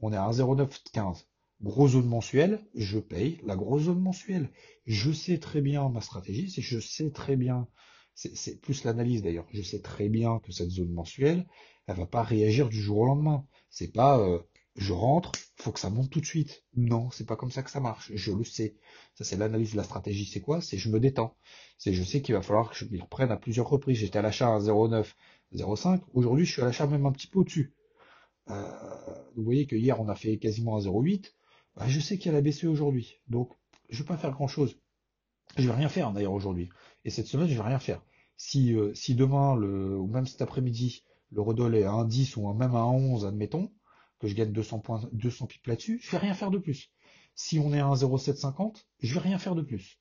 On 0.00 0.12
est 0.12 0.16
à 0.16 0.28
1,0915. 0.30 1.24
Grosse 1.62 1.92
zone 1.92 2.08
mensuelle, 2.08 2.60
je 2.74 2.98
paye 2.98 3.40
la 3.44 3.56
grosse 3.56 3.84
zone 3.84 4.00
mensuelle. 4.00 4.50
Je 4.84 5.12
sais 5.12 5.38
très 5.38 5.62
bien 5.62 5.88
ma 5.88 6.02
stratégie, 6.02 6.50
c'est 6.50 6.60
je 6.62 6.78
sais 6.78 7.10
très 7.10 7.36
bien, 7.36 7.68
c'est 8.14 8.60
plus 8.60 8.84
l'analyse 8.84 9.22
d'ailleurs, 9.22 9.46
je 9.52 9.62
sais 9.62 9.80
très 9.80 10.08
bien 10.08 10.40
que 10.40 10.52
cette 10.52 10.70
zone 10.70 10.92
mensuelle, 10.92 11.46
elle 11.86 11.96
va 11.96 12.06
pas 12.06 12.22
réagir 12.22 12.68
du 12.68 12.80
jour 12.80 12.98
au 12.98 13.06
lendemain 13.06 13.46
C'est 13.70 13.92
pas 13.92 14.18
euh, 14.20 14.40
je 14.76 14.92
rentre, 14.92 15.32
faut 15.56 15.70
que 15.70 15.80
ça 15.80 15.90
monte 15.90 16.10
tout 16.10 16.20
de 16.20 16.26
suite. 16.26 16.64
Non, 16.74 17.10
c'est 17.10 17.26
pas 17.26 17.36
comme 17.36 17.50
ça 17.50 17.62
que 17.62 17.70
ça 17.70 17.80
marche. 17.80 18.10
Je 18.14 18.32
le 18.32 18.44
sais. 18.44 18.76
Ça, 19.14 19.24
c'est 19.24 19.36
l'analyse 19.36 19.72
de 19.72 19.76
la 19.76 19.84
stratégie. 19.84 20.24
C'est 20.24 20.40
quoi? 20.40 20.60
C'est 20.60 20.78
je 20.78 20.88
me 20.90 20.98
détends. 20.98 21.36
C'est 21.78 21.92
je 21.92 22.02
sais 22.02 22.22
qu'il 22.22 22.34
va 22.34 22.42
falloir 22.42 22.70
que 22.70 22.76
je 22.76 22.86
m'y 22.86 23.00
reprenne 23.00 23.30
à 23.30 23.36
plusieurs 23.36 23.68
reprises. 23.68 23.98
J'étais 23.98 24.18
à 24.18 24.22
l'achat 24.22 24.54
à 24.54 24.58
0,9, 24.58 25.12
0,5. 25.54 26.00
Aujourd'hui, 26.14 26.46
je 26.46 26.52
suis 26.52 26.62
à 26.62 26.66
l'achat 26.66 26.86
même 26.86 27.06
un 27.06 27.12
petit 27.12 27.26
peu 27.26 27.40
au-dessus. 27.40 27.74
Euh, 28.50 28.62
vous 29.36 29.44
voyez 29.44 29.66
que 29.66 29.76
hier, 29.76 30.00
on 30.00 30.08
a 30.08 30.14
fait 30.14 30.38
quasiment 30.38 30.76
à 30.76 30.80
0,8. 30.80 31.32
Bah, 31.76 31.86
je 31.88 32.00
sais 32.00 32.18
qu'il 32.18 32.32
y 32.32 32.34
a 32.34 32.40
la 32.40 32.70
aujourd'hui. 32.70 33.20
Donc, 33.28 33.52
je 33.90 34.02
vais 34.02 34.08
pas 34.08 34.16
faire 34.16 34.32
grand 34.32 34.48
chose. 34.48 34.78
Je 35.58 35.66
vais 35.68 35.74
rien 35.74 35.88
faire 35.88 36.12
d'ailleurs 36.12 36.32
aujourd'hui. 36.32 36.70
Et 37.04 37.10
cette 37.10 37.26
semaine, 37.26 37.48
je 37.48 37.54
vais 37.54 37.66
rien 37.66 37.78
faire. 37.78 38.02
Si, 38.36 38.74
euh, 38.74 38.94
si 38.94 39.14
demain, 39.14 39.54
le, 39.54 39.96
ou 39.98 40.06
même 40.06 40.26
cet 40.26 40.40
après-midi, 40.40 41.04
le 41.30 41.42
redol 41.42 41.76
est 41.76 41.84
à 41.84 41.92
1,10 41.92 42.38
ou 42.38 42.52
même 42.52 42.74
à 42.74 42.80
1,11, 42.80 43.26
admettons, 43.26 43.70
que 44.22 44.28
je 44.28 44.34
gagne 44.34 44.52
200 44.52 44.78
points, 44.78 45.02
200 45.12 45.46
pips 45.46 45.66
là-dessus, 45.66 46.00
je 46.00 46.10
vais 46.12 46.18
rien 46.18 46.34
faire 46.34 46.50
de 46.50 46.58
plus. 46.58 46.90
Si 47.34 47.58
on 47.58 47.74
est 47.74 47.80
à 47.80 47.86
1,0750, 47.86 48.84
je 49.00 49.14
vais 49.14 49.20
rien 49.20 49.38
faire 49.38 49.56
de 49.56 49.62
plus. 49.62 49.98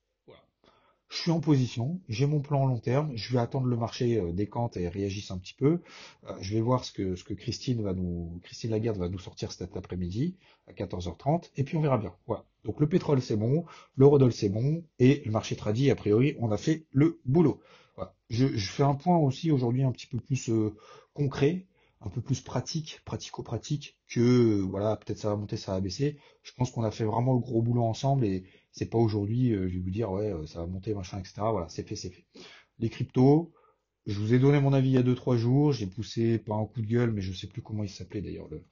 Je 1.09 1.17
suis 1.17 1.31
en 1.31 1.41
position, 1.41 1.99
j'ai 2.07 2.25
mon 2.25 2.39
plan 2.39 2.65
long 2.65 2.79
terme, 2.79 3.11
je 3.15 3.33
vais 3.33 3.39
attendre 3.39 3.67
le 3.67 3.75
marché 3.75 4.17
euh, 4.17 4.31
décante 4.31 4.77
et 4.77 4.87
réagisse 4.87 5.29
un 5.29 5.37
petit 5.37 5.53
peu. 5.53 5.81
Euh, 6.25 6.33
je 6.39 6.53
vais 6.53 6.61
voir 6.61 6.85
ce 6.85 6.93
que, 6.93 7.15
ce 7.15 7.25
que 7.25 7.33
Christine 7.33 7.83
va 7.83 7.93
nous, 7.93 8.39
Christine 8.43 8.69
Lagarde 8.69 8.97
va 8.97 9.09
nous 9.09 9.19
sortir 9.19 9.51
cet 9.51 9.75
après-midi 9.75 10.37
à 10.67 10.71
14h30, 10.71 11.49
et 11.57 11.65
puis 11.65 11.75
on 11.75 11.81
verra 11.81 11.97
bien. 11.97 12.15
Voilà. 12.27 12.45
Donc 12.63 12.79
le 12.79 12.87
pétrole 12.87 13.21
c'est 13.21 13.35
bon, 13.35 13.65
le 13.95 14.05
rodol 14.05 14.31
c'est 14.31 14.47
bon, 14.47 14.85
et 14.99 15.21
le 15.25 15.31
marché 15.31 15.57
tradit, 15.57 15.91
a 15.91 15.95
priori, 15.95 16.37
on 16.39 16.49
a 16.49 16.57
fait 16.57 16.85
le 16.91 17.19
boulot. 17.25 17.59
Voilà. 17.97 18.15
Je, 18.29 18.47
je 18.47 18.71
fais 18.71 18.83
un 18.83 18.95
point 18.95 19.17
aussi 19.17 19.51
aujourd'hui 19.51 19.83
un 19.83 19.91
petit 19.91 20.07
peu 20.07 20.17
plus 20.17 20.49
euh, 20.49 20.73
concret 21.13 21.65
un 22.01 22.09
peu 22.09 22.21
plus 22.21 22.41
pratique, 22.41 23.01
pratico-pratique, 23.05 23.97
que 24.07 24.61
voilà, 24.61 24.95
peut-être 24.95 25.19
ça 25.19 25.29
va 25.29 25.35
monter, 25.35 25.57
ça 25.57 25.73
va 25.73 25.81
baisser. 25.81 26.17
Je 26.43 26.51
pense 26.53 26.71
qu'on 26.71 26.83
a 26.83 26.91
fait 26.91 27.03
vraiment 27.03 27.33
le 27.33 27.39
gros 27.39 27.61
boulot 27.61 27.83
ensemble 27.83 28.25
et 28.25 28.45
c'est 28.71 28.89
pas 28.89 28.97
aujourd'hui, 28.97 29.53
euh, 29.53 29.67
je 29.67 29.75
vais 29.75 29.79
vous 29.79 29.91
dire, 29.91 30.11
ouais, 30.11 30.31
euh, 30.31 30.45
ça 30.47 30.59
va 30.59 30.67
monter, 30.67 30.93
machin, 30.93 31.19
etc. 31.19 31.35
Voilà, 31.51 31.67
c'est 31.69 31.87
fait, 31.87 31.95
c'est 31.95 32.09
fait. 32.09 32.25
Les 32.79 32.89
cryptos, 32.89 33.53
je 34.07 34.19
vous 34.19 34.33
ai 34.33 34.39
donné 34.39 34.59
mon 34.59 34.73
avis 34.73 34.89
il 34.89 34.93
y 34.93 34.97
a 34.97 35.03
2-3 35.03 35.37
jours, 35.37 35.71
j'ai 35.73 35.87
poussé 35.87 36.39
pas 36.39 36.55
un 36.55 36.65
coup 36.65 36.81
de 36.81 36.87
gueule, 36.87 37.11
mais 37.11 37.21
je 37.21 37.33
sais 37.33 37.47
plus 37.47 37.61
comment 37.61 37.83
il 37.83 37.89
s'appelait 37.89 38.21
d'ailleurs 38.21 38.47
le, 38.49 38.63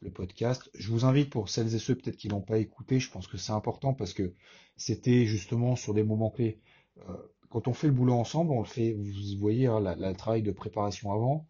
le 0.00 0.10
podcast. 0.10 0.70
Je 0.74 0.90
vous 0.90 1.04
invite 1.04 1.30
pour 1.30 1.48
celles 1.48 1.74
et 1.74 1.78
ceux 1.78 1.94
peut-être 1.94 2.16
qui 2.16 2.28
l'ont 2.28 2.40
pas 2.40 2.58
écouté, 2.58 2.98
je 2.98 3.10
pense 3.10 3.26
que 3.26 3.36
c'est 3.36 3.52
important 3.52 3.92
parce 3.92 4.14
que 4.14 4.34
c'était 4.76 5.26
justement 5.26 5.76
sur 5.76 5.92
des 5.92 6.02
moments 6.02 6.30
clés. 6.30 6.60
Euh, 7.08 7.16
quand 7.50 7.68
on 7.68 7.74
fait 7.74 7.88
le 7.88 7.92
boulot 7.92 8.14
ensemble, 8.14 8.52
on 8.52 8.60
le 8.60 8.66
fait, 8.66 8.92
vous 8.92 9.38
voyez, 9.38 9.66
hein, 9.66 9.80
la, 9.80 9.96
la, 9.96 10.14
travail 10.14 10.42
de 10.42 10.52
préparation 10.52 11.12
avant, 11.12 11.46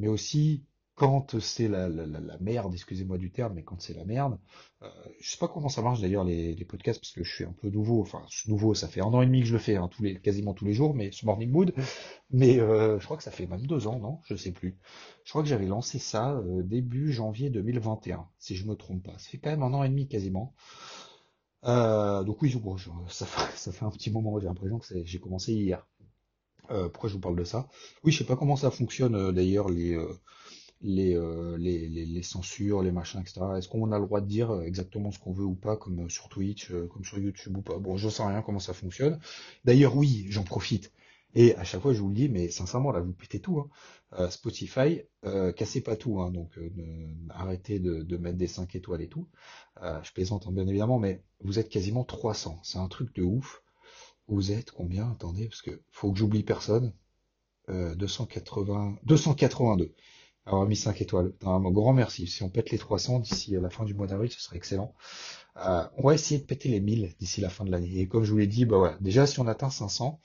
mais 0.00 0.08
aussi 0.08 0.64
quand 1.00 1.38
c'est 1.40 1.66
la, 1.66 1.88
la, 1.88 2.04
la, 2.06 2.38
merde, 2.40 2.74
excusez-moi 2.74 3.16
du 3.16 3.30
terme, 3.30 3.54
mais 3.54 3.62
quand 3.62 3.80
c'est 3.80 3.94
la 3.94 4.04
merde, 4.04 4.38
euh, 4.82 4.88
je 5.18 5.30
sais 5.30 5.38
pas 5.38 5.48
comment 5.48 5.70
ça 5.70 5.80
marche 5.80 6.02
d'ailleurs 6.02 6.24
les, 6.24 6.54
les, 6.54 6.64
podcasts 6.66 7.00
parce 7.00 7.12
que 7.12 7.24
je 7.24 7.34
suis 7.34 7.44
un 7.44 7.54
peu 7.54 7.70
nouveau, 7.70 8.02
enfin 8.02 8.22
nouveau, 8.48 8.74
ça 8.74 8.86
fait 8.86 9.00
un 9.00 9.06
an 9.06 9.22
et 9.22 9.26
demi 9.26 9.40
que 9.40 9.46
je 9.46 9.54
le 9.54 9.58
fais, 9.58 9.76
hein, 9.76 9.88
tous 9.88 10.02
les, 10.02 10.20
quasiment 10.20 10.52
tous 10.52 10.66
les 10.66 10.74
jours, 10.74 10.94
mais 10.94 11.10
ce 11.10 11.24
Morning 11.24 11.50
Mood, 11.50 11.72
mais 12.28 12.60
euh, 12.60 12.98
je 12.98 13.04
crois 13.06 13.16
que 13.16 13.22
ça 13.22 13.30
fait 13.30 13.46
même 13.46 13.66
deux 13.66 13.86
ans, 13.86 13.98
non? 13.98 14.18
Je 14.24 14.34
sais 14.34 14.52
plus. 14.52 14.78
Je 15.24 15.30
crois 15.30 15.42
que 15.42 15.48
j'avais 15.48 15.66
lancé 15.66 15.98
ça 15.98 16.32
euh, 16.32 16.62
début 16.62 17.10
janvier 17.12 17.48
2021, 17.48 18.28
si 18.38 18.54
je 18.54 18.66
me 18.66 18.74
trompe 18.74 19.02
pas. 19.02 19.16
Ça 19.16 19.30
fait 19.30 19.38
quand 19.38 19.50
même 19.50 19.62
un 19.62 19.72
an 19.72 19.84
et 19.84 19.88
demi 19.88 20.06
quasiment. 20.06 20.54
Euh, 21.64 22.24
donc 22.24 22.42
oui, 22.42 22.54
bon, 22.56 22.76
ça, 23.08 23.24
fait, 23.24 23.56
ça 23.56 23.72
fait 23.72 23.86
un 23.86 23.90
petit 23.90 24.10
moment, 24.10 24.38
j'ai 24.38 24.46
l'impression 24.46 24.78
que 24.78 24.86
j'ai 25.02 25.18
commencé 25.18 25.54
hier. 25.54 25.86
Euh, 26.70 26.88
pourquoi 26.88 27.08
je 27.08 27.14
vous 27.14 27.20
parle 27.20 27.36
de 27.36 27.44
ça? 27.44 27.68
Oui, 28.04 28.12
je 28.12 28.18
sais 28.18 28.24
pas 28.24 28.36
comment 28.36 28.56
ça 28.56 28.70
fonctionne 28.70 29.14
euh, 29.14 29.32
d'ailleurs 29.32 29.68
les, 29.68 29.94
euh, 29.94 31.56
les, 31.58 32.22
censures, 32.22 32.82
les 32.82 32.92
machins, 32.92 33.20
etc. 33.20 33.40
Est-ce 33.58 33.68
qu'on 33.68 33.90
a 33.92 33.98
le 33.98 34.06
droit 34.06 34.20
de 34.20 34.26
dire 34.26 34.62
exactement 34.62 35.10
ce 35.10 35.18
qu'on 35.18 35.32
veut 35.32 35.44
ou 35.44 35.54
pas, 35.54 35.76
comme 35.76 36.08
sur 36.08 36.28
Twitch, 36.28 36.72
comme 36.92 37.04
sur 37.04 37.18
YouTube 37.18 37.56
ou 37.56 37.62
pas? 37.62 37.78
Bon, 37.78 37.96
je 37.96 38.08
sais 38.08 38.22
rien 38.22 38.42
comment 38.42 38.60
ça 38.60 38.72
fonctionne. 38.72 39.18
D'ailleurs, 39.64 39.96
oui, 39.96 40.26
j'en 40.28 40.44
profite. 40.44 40.92
Et 41.34 41.54
à 41.56 41.64
chaque 41.64 41.80
fois, 41.82 41.92
je 41.92 42.00
vous 42.00 42.08
le 42.08 42.14
dis, 42.14 42.28
mais 42.28 42.48
sincèrement, 42.48 42.90
là, 42.90 43.00
vous 43.00 43.12
pétez 43.12 43.40
tout. 43.40 43.60
Hein. 44.12 44.30
Spotify, 44.30 45.02
cassez 45.56 45.80
pas 45.80 45.94
tout, 45.94 46.20
hein, 46.20 46.32
donc 46.32 46.58
arrêtez 47.28 47.78
de, 47.78 48.02
de, 48.02 48.16
mettre 48.16 48.36
des 48.36 48.48
5 48.48 48.74
étoiles 48.74 49.02
et 49.02 49.08
tout. 49.08 49.28
je 49.80 50.12
plaisante 50.12 50.46
hein, 50.48 50.52
bien 50.52 50.66
évidemment, 50.66 50.98
mais 50.98 51.22
vous 51.44 51.60
êtes 51.60 51.68
quasiment 51.68 52.02
300. 52.04 52.58
C'est 52.64 52.78
un 52.78 52.88
truc 52.88 53.14
de 53.14 53.22
ouf. 53.22 53.62
Vous 54.30 54.52
êtes 54.52 54.70
combien 54.70 55.10
Attendez, 55.10 55.48
parce 55.48 55.60
que 55.60 55.82
faut 55.90 56.12
que 56.12 56.18
j'oublie 56.18 56.42
personne. 56.42 56.92
Euh, 57.68 57.94
280, 57.94 58.96
282. 59.04 59.94
Alors, 60.46 60.66
mis 60.66 60.76
5 60.76 61.02
étoiles. 61.02 61.32
Un 61.44 61.60
grand 61.70 61.92
merci. 61.92 62.26
Si 62.26 62.42
on 62.42 62.48
pète 62.48 62.70
les 62.70 62.78
300 62.78 63.20
d'ici 63.20 63.52
la 63.52 63.70
fin 63.70 63.84
du 63.84 63.94
mois 63.94 64.06
d'avril, 64.06 64.30
ce 64.30 64.40
serait 64.40 64.56
excellent. 64.56 64.94
Euh, 65.56 65.84
on 65.96 66.08
va 66.08 66.14
essayer 66.14 66.40
de 66.40 66.46
péter 66.46 66.68
les 66.68 66.80
1000 66.80 67.14
d'ici 67.18 67.40
la 67.40 67.50
fin 67.50 67.64
de 67.64 67.70
l'année. 67.70 68.00
Et 68.00 68.08
comme 68.08 68.24
je 68.24 68.30
vous 68.32 68.38
l'ai 68.38 68.46
dit, 68.46 68.64
bah. 68.64 68.96
Déjà, 69.00 69.26
si 69.26 69.40
on 69.40 69.46
atteint 69.46 69.70
500, 69.70 70.20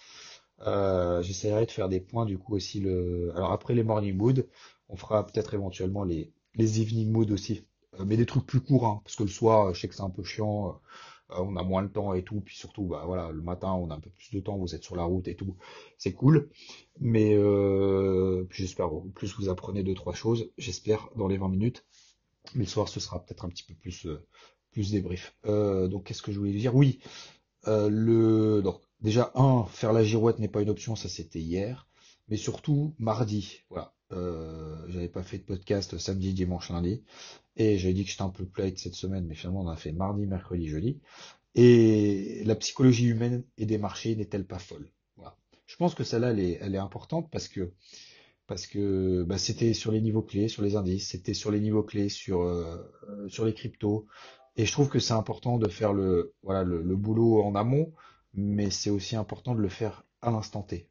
euh, 0.62 1.22
j'essaierai 1.22 1.66
de 1.66 1.72
faire 1.72 1.90
des 1.90 2.00
points 2.00 2.26
du 2.26 2.38
coup 2.38 2.56
aussi. 2.56 2.80
Alors 3.36 3.52
après 3.52 3.74
les 3.74 3.84
morning 3.84 4.16
mood, 4.16 4.48
on 4.90 4.96
fera 4.96 5.26
peut-être 5.26 5.54
éventuellement 5.54 6.04
les 6.04 6.32
les 6.56 6.82
evening 6.82 7.12
mood 7.12 7.32
aussi, 7.32 7.66
euh, 8.00 8.06
mais 8.06 8.18
des 8.18 8.26
trucs 8.26 8.46
plus 8.46 8.62
courts, 8.62 8.86
hein, 8.86 9.02
parce 9.04 9.16
que 9.16 9.24
le 9.24 9.30
soir, 9.30 9.74
je 9.74 9.82
sais 9.82 9.88
que 9.88 9.96
c'est 9.96 10.04
un 10.04 10.10
peu 10.10 10.24
chiant. 10.24 10.80
Euh, 11.32 11.36
on 11.40 11.56
a 11.56 11.64
moins 11.64 11.82
le 11.82 11.92
temps 11.92 12.14
et 12.14 12.24
tout, 12.24 12.42
puis 12.42 12.56
surtout, 12.56 12.84
bah 12.84 13.04
voilà, 13.06 13.32
le 13.32 13.42
matin, 13.42 13.74
on 13.74 13.90
a 13.90 13.96
un 13.96 14.00
peu 14.00 14.10
plus 14.12 14.32
de 14.32 14.40
temps, 14.40 14.58
vous 14.58 14.76
êtes 14.76 14.84
sur 14.84 14.96
la 14.96 15.04
route 15.04 15.28
et 15.28 15.36
tout, 15.36 15.58
c'est 15.98 16.14
cool. 16.14 16.50
Mais 17.00 17.36
euh, 17.36 18.46
j'espère, 18.52 18.90
plus 19.16 19.36
vous 19.36 19.50
apprenez 19.50 19.84
deux 19.84 19.96
trois 19.96 20.14
choses, 20.14 20.52
j'espère 20.58 21.10
dans 21.16 21.28
les 21.28 21.38
20 21.38 21.50
minutes. 21.50 21.86
Mais 22.54 22.66
le 22.66 22.70
soir, 22.70 22.88
ce 22.90 23.00
sera 23.00 23.24
peut-être 23.26 23.46
un 23.46 23.50
petit 23.50 23.64
peu 23.64 23.74
plus 23.74 24.06
euh, 24.06 24.24
plus 24.72 24.92
débrief. 24.92 25.36
Euh, 25.46 25.88
donc, 25.88 26.06
qu'est-ce 26.06 26.22
que 26.22 26.32
je 26.32 26.40
voulais 26.40 26.54
dire? 26.54 26.76
Oui, 26.76 27.00
euh, 27.68 27.90
le 27.90 28.62
donc 28.62 28.82
déjà 29.02 29.32
un, 29.36 29.66
faire 29.66 29.94
la 29.94 30.04
girouette 30.04 30.40
n'est 30.40 30.48
pas 30.48 30.62
une 30.62 30.70
option, 30.70 30.96
ça 30.96 31.10
c'était 31.10 31.40
hier. 31.40 31.88
Mais 32.28 32.38
surtout 32.38 32.96
mardi, 33.00 33.62
voilà. 33.70 33.95
Euh, 34.12 34.76
j'avais 34.88 35.08
pas 35.08 35.24
fait 35.24 35.40
de 35.40 35.44
podcast 35.44 35.98
samedi, 35.98 36.34
dimanche, 36.34 36.70
lundi. 36.70 37.04
Et 37.58 37.78
j'avais 37.78 37.94
dit 37.94 38.04
que 38.04 38.12
j'étais 38.12 38.22
un 38.22 38.30
peu 38.30 38.46
plate 38.46 38.78
cette 38.78 38.96
semaine, 38.96 39.26
mais 39.26 39.36
finalement 39.36 39.62
on 39.62 39.68
a 39.70 39.76
fait 39.76 39.92
mardi, 39.92 40.26
mercredi, 40.26 40.68
jeudi. 40.68 41.00
Et 41.56 42.44
la 42.46 42.56
psychologie 42.56 43.08
humaine 43.08 43.44
et 43.58 43.66
des 43.66 43.78
marchés 43.78 44.16
n'est-elle 44.16 44.46
pas 44.46 44.60
folle? 44.60 44.90
Voilà. 45.16 45.38
Je 45.66 45.76
pense 45.78 45.96
que 45.96 46.04
celle-là, 46.04 46.32
elle 46.32 46.76
est, 46.76 46.78
importante 46.78 47.30
parce 47.32 47.48
que 47.48 47.72
parce 48.48 48.68
que 48.68 49.24
bah, 49.24 49.38
c'était 49.40 49.74
sur 49.74 49.92
les 49.92 50.02
niveaux 50.02 50.22
clés, 50.22 50.50
sur 50.50 50.62
les 50.62 50.76
indices, 50.76 51.10
c'était 51.10 51.34
sur 51.34 51.52
les 51.52 51.60
niveaux 51.60 51.84
clés, 51.84 52.10
sur 52.10 52.42
euh, 52.42 52.78
sur 53.30 53.46
les 53.46 53.54
cryptos. 53.54 54.06
Et 54.58 54.66
je 54.66 54.72
trouve 54.72 54.90
que 54.90 55.00
c'est 55.00 55.14
important 55.14 55.58
de 55.58 55.68
faire 55.70 55.94
le 55.94 56.34
boulot 56.96 57.42
en 57.44 57.56
amont, 57.56 57.94
mais 58.34 58.70
c'est 58.70 58.90
aussi 58.90 59.16
important 59.16 59.56
de 59.56 59.62
le 59.62 59.70
faire 59.70 60.06
à 60.22 60.32
l'instant 60.32 60.64
T. 60.64 60.90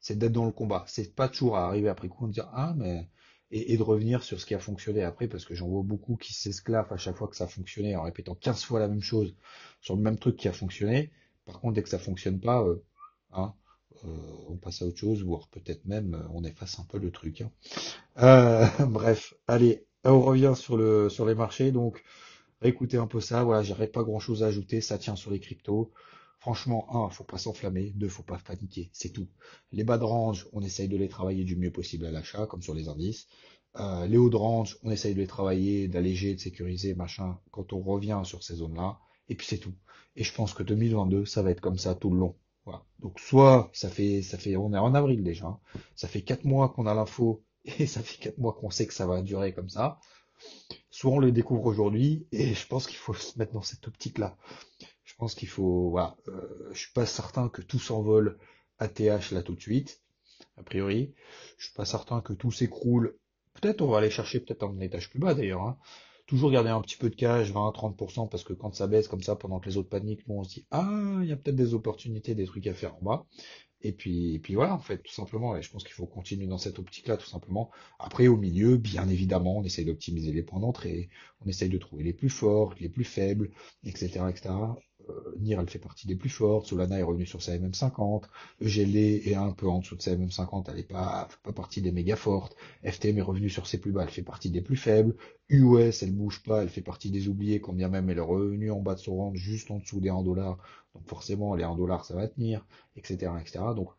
c'est 0.00 0.18
d'être 0.18 0.32
dans 0.32 0.46
le 0.46 0.52
combat. 0.52 0.84
C'est 0.86 1.14
pas 1.14 1.28
toujours 1.28 1.56
à 1.56 1.66
arriver 1.66 1.88
après 1.88 2.08
coup 2.08 2.26
de 2.26 2.32
dire 2.32 2.48
ah 2.52 2.74
mais 2.76 3.08
et, 3.50 3.76
de 3.78 3.82
revenir 3.82 4.22
sur 4.22 4.40
ce 4.40 4.46
qui 4.46 4.54
a 4.54 4.58
fonctionné 4.58 5.02
après 5.02 5.26
parce 5.26 5.44
que 5.44 5.54
j'en 5.54 5.68
vois 5.68 5.82
beaucoup 5.82 6.16
qui 6.16 6.34
s'esclavent 6.34 6.92
à 6.92 6.96
chaque 6.98 7.16
fois 7.16 7.28
que 7.28 7.36
ça 7.36 7.44
a 7.44 7.48
fonctionné 7.48 7.96
en 7.96 8.02
répétant 8.02 8.34
15 8.34 8.62
fois 8.62 8.78
la 8.80 8.88
même 8.88 9.02
chose 9.02 9.34
sur 9.80 9.96
le 9.96 10.02
même 10.02 10.18
truc 10.18 10.36
qui 10.36 10.48
a 10.48 10.52
fonctionné. 10.52 11.10
Par 11.46 11.60
contre 11.60 11.74
dès 11.74 11.82
que 11.82 11.88
ça 11.88 11.98
fonctionne 11.98 12.40
pas, 12.40 12.62
euh, 12.62 12.84
hein, 13.32 13.54
euh, 14.04 14.08
on 14.48 14.56
passe 14.56 14.82
à 14.82 14.86
autre 14.86 14.98
chose, 14.98 15.24
voire 15.24 15.48
peut-être 15.48 15.84
même 15.86 16.14
euh, 16.14 16.28
on 16.34 16.44
efface 16.44 16.78
un 16.78 16.84
peu 16.84 16.98
le 16.98 17.10
truc. 17.10 17.42
Hein. 18.16 18.70
bref, 18.86 19.34
allez, 19.46 19.86
on 20.04 20.20
revient 20.20 20.52
sur 20.54 20.76
le 20.76 21.08
sur 21.08 21.24
les 21.24 21.34
marchés 21.34 21.72
donc 21.72 22.04
réécoutez 22.60 22.96
un 22.96 23.06
peu 23.06 23.20
ça. 23.20 23.44
Voilà, 23.44 23.62
j'aurais 23.62 23.88
pas 23.88 24.02
grand 24.02 24.18
chose 24.18 24.42
à 24.42 24.46
ajouter. 24.46 24.80
Ça 24.80 24.98
tient 24.98 25.16
sur 25.16 25.30
les 25.30 25.40
cryptos. 25.40 25.92
Franchement, 26.40 26.86
un, 26.94 27.10
faut 27.10 27.24
pas 27.24 27.38
s'enflammer, 27.38 27.90
deux, 27.96 28.08
faut 28.08 28.22
pas 28.22 28.38
paniquer, 28.38 28.90
c'est 28.92 29.10
tout. 29.10 29.28
Les 29.72 29.82
bas 29.82 29.98
de 29.98 30.04
range, 30.04 30.46
on 30.52 30.62
essaye 30.62 30.88
de 30.88 30.96
les 30.96 31.08
travailler 31.08 31.44
du 31.44 31.56
mieux 31.56 31.72
possible 31.72 32.06
à 32.06 32.10
l'achat, 32.12 32.46
comme 32.46 32.62
sur 32.62 32.74
les 32.74 32.88
indices. 32.88 33.26
Euh, 33.76 34.06
les 34.06 34.16
hauts 34.16 34.30
de 34.30 34.36
range, 34.36 34.78
on 34.82 34.90
essaye 34.90 35.14
de 35.14 35.20
les 35.20 35.26
travailler, 35.26 35.88
d'alléger, 35.88 36.34
de 36.34 36.40
sécuriser, 36.40 36.94
machin, 36.94 37.38
quand 37.50 37.72
on 37.72 37.80
revient 37.80 38.20
sur 38.24 38.42
ces 38.42 38.56
zones-là. 38.56 38.98
Et 39.28 39.34
puis 39.34 39.46
c'est 39.46 39.58
tout. 39.58 39.74
Et 40.16 40.24
je 40.24 40.32
pense 40.32 40.54
que 40.54 40.62
2022, 40.62 41.26
ça 41.26 41.42
va 41.42 41.50
être 41.50 41.60
comme 41.60 41.78
ça 41.78 41.94
tout 41.94 42.10
le 42.10 42.18
long. 42.18 42.36
Voilà. 42.64 42.84
Donc 42.98 43.20
soit 43.20 43.70
ça 43.72 43.88
fait, 43.88 44.22
ça 44.22 44.38
fait, 44.38 44.56
on 44.56 44.72
est 44.74 44.78
en 44.78 44.94
avril 44.94 45.22
déjà. 45.22 45.58
Ça 45.94 46.08
fait 46.08 46.22
quatre 46.22 46.44
mois 46.44 46.70
qu'on 46.70 46.86
a 46.86 46.94
l'info 46.94 47.44
et 47.64 47.86
ça 47.86 48.02
fait 48.02 48.18
quatre 48.18 48.38
mois 48.38 48.52
qu'on 48.52 48.70
sait 48.70 48.86
que 48.86 48.94
ça 48.94 49.06
va 49.06 49.22
durer 49.22 49.54
comme 49.54 49.68
ça. 49.68 50.00
Soit 50.90 51.12
on 51.12 51.18
le 51.18 51.32
découvre 51.32 51.66
aujourd'hui 51.66 52.26
et 52.32 52.54
je 52.54 52.66
pense 52.66 52.86
qu'il 52.86 52.96
faut 52.96 53.14
se 53.14 53.38
mettre 53.38 53.52
dans 53.52 53.62
cette 53.62 53.86
optique-là. 53.86 54.36
Je 55.18 55.24
pense 55.24 55.34
qu'il 55.34 55.48
faut, 55.48 55.90
voilà, 55.90 56.16
euh, 56.28 56.70
je 56.70 56.78
suis 56.78 56.92
pas 56.92 57.04
certain 57.04 57.48
que 57.48 57.60
tout 57.60 57.80
s'envole 57.80 58.38
à 58.78 58.86
TH 58.86 59.32
là 59.32 59.42
tout 59.42 59.56
de 59.56 59.60
suite, 59.60 60.00
a 60.56 60.62
priori. 60.62 61.12
Je 61.56 61.64
suis 61.64 61.74
pas 61.74 61.84
certain 61.84 62.20
que 62.20 62.32
tout 62.32 62.52
s'écroule. 62.52 63.18
Peut-être 63.54 63.82
on 63.82 63.88
va 63.88 63.98
aller 63.98 64.10
chercher 64.10 64.38
peut-être 64.38 64.62
un 64.62 64.78
étage 64.78 65.10
plus 65.10 65.18
bas 65.18 65.34
d'ailleurs. 65.34 65.62
Hein. 65.62 65.76
Toujours 66.26 66.52
garder 66.52 66.70
un 66.70 66.80
petit 66.82 66.96
peu 66.96 67.10
de 67.10 67.16
cash, 67.16 67.50
20-30%, 67.52 68.28
parce 68.28 68.44
que 68.44 68.52
quand 68.52 68.72
ça 68.76 68.86
baisse 68.86 69.08
comme 69.08 69.22
ça 69.22 69.34
pendant 69.34 69.58
que 69.58 69.68
les 69.68 69.76
autres 69.76 69.88
paniquent, 69.88 70.28
nous 70.28 70.36
on 70.36 70.44
se 70.44 70.50
dit 70.50 70.66
ah 70.70 71.18
il 71.20 71.28
y 71.28 71.32
a 71.32 71.36
peut-être 71.36 71.56
des 71.56 71.74
opportunités, 71.74 72.36
des 72.36 72.46
trucs 72.46 72.68
à 72.68 72.74
faire 72.74 72.94
en 72.94 73.02
bas. 73.02 73.26
Et 73.80 73.92
puis, 73.92 74.34
et 74.34 74.38
puis 74.38 74.54
voilà, 74.54 74.74
en 74.74 74.78
fait, 74.78 74.98
tout 74.98 75.12
simplement. 75.12 75.56
Et 75.56 75.62
je 75.62 75.70
pense 75.70 75.82
qu'il 75.82 75.94
faut 75.94 76.06
continuer 76.06 76.46
dans 76.46 76.58
cette 76.58 76.78
optique-là, 76.78 77.16
tout 77.16 77.26
simplement. 77.26 77.70
Après, 77.98 78.26
au 78.28 78.36
milieu, 78.36 78.76
bien 78.76 79.08
évidemment, 79.08 79.56
on 79.58 79.64
essaye 79.64 79.84
d'optimiser 79.84 80.32
les 80.32 80.42
points 80.42 80.60
d'entrée, 80.60 81.10
on 81.40 81.48
essaye 81.48 81.68
de 81.68 81.78
trouver 81.78 82.04
les 82.04 82.12
plus 82.12 82.28
forts, 82.28 82.74
les 82.80 82.88
plus 82.88 83.04
faibles, 83.04 83.50
etc., 83.84 84.20
etc. 84.30 84.50
Euh, 85.08 85.34
Nier, 85.38 85.56
elle 85.58 85.68
fait 85.68 85.78
partie 85.78 86.06
des 86.06 86.16
plus 86.16 86.28
fortes. 86.30 86.66
Solana 86.66 86.98
est 86.98 87.02
revenue 87.02 87.26
sur 87.26 87.42
sa 87.42 87.56
MM50. 87.56 88.24
EGL 88.60 88.96
est 88.96 89.34
un 89.34 89.52
peu 89.52 89.68
en 89.68 89.78
dessous 89.80 89.96
de 89.96 90.02
sa 90.02 90.14
MM50. 90.14 90.66
Elle 90.68 90.76
n'est 90.76 90.82
pas, 90.82 91.28
pas 91.42 91.52
partie 91.52 91.82
des 91.82 91.92
méga 91.92 92.16
fortes. 92.16 92.56
FTM 92.84 93.18
est 93.18 93.22
revenue 93.22 93.50
sur 93.50 93.66
ses 93.66 93.78
plus 93.78 93.92
bas. 93.92 94.02
Elle 94.04 94.10
fait 94.10 94.22
partie 94.22 94.50
des 94.50 94.62
plus 94.62 94.76
faibles. 94.76 95.14
US, 95.48 96.02
elle 96.02 96.12
bouge 96.12 96.42
pas. 96.42 96.62
Elle 96.62 96.68
fait 96.68 96.82
partie 96.82 97.10
des 97.10 97.28
oubliés, 97.28 97.60
quand 97.60 97.72
bien 97.72 97.88
même 97.88 98.10
elle 98.10 98.18
est 98.18 98.20
revenue 98.20 98.70
en 98.70 98.80
bas 98.80 98.94
de 98.94 99.00
son 99.00 99.16
rang, 99.16 99.34
juste 99.34 99.70
en 99.70 99.78
dessous 99.78 100.00
des 100.00 100.10
1 100.10 100.22
dollar. 100.22 100.58
Donc 100.94 101.06
forcément, 101.08 101.54
les 101.54 101.64
1 101.64 101.76
dollar, 101.76 102.04
ça 102.04 102.14
va 102.14 102.28
tenir, 102.28 102.66
etc., 102.96 103.32
etc. 103.40 103.60
Donc, 103.76 103.90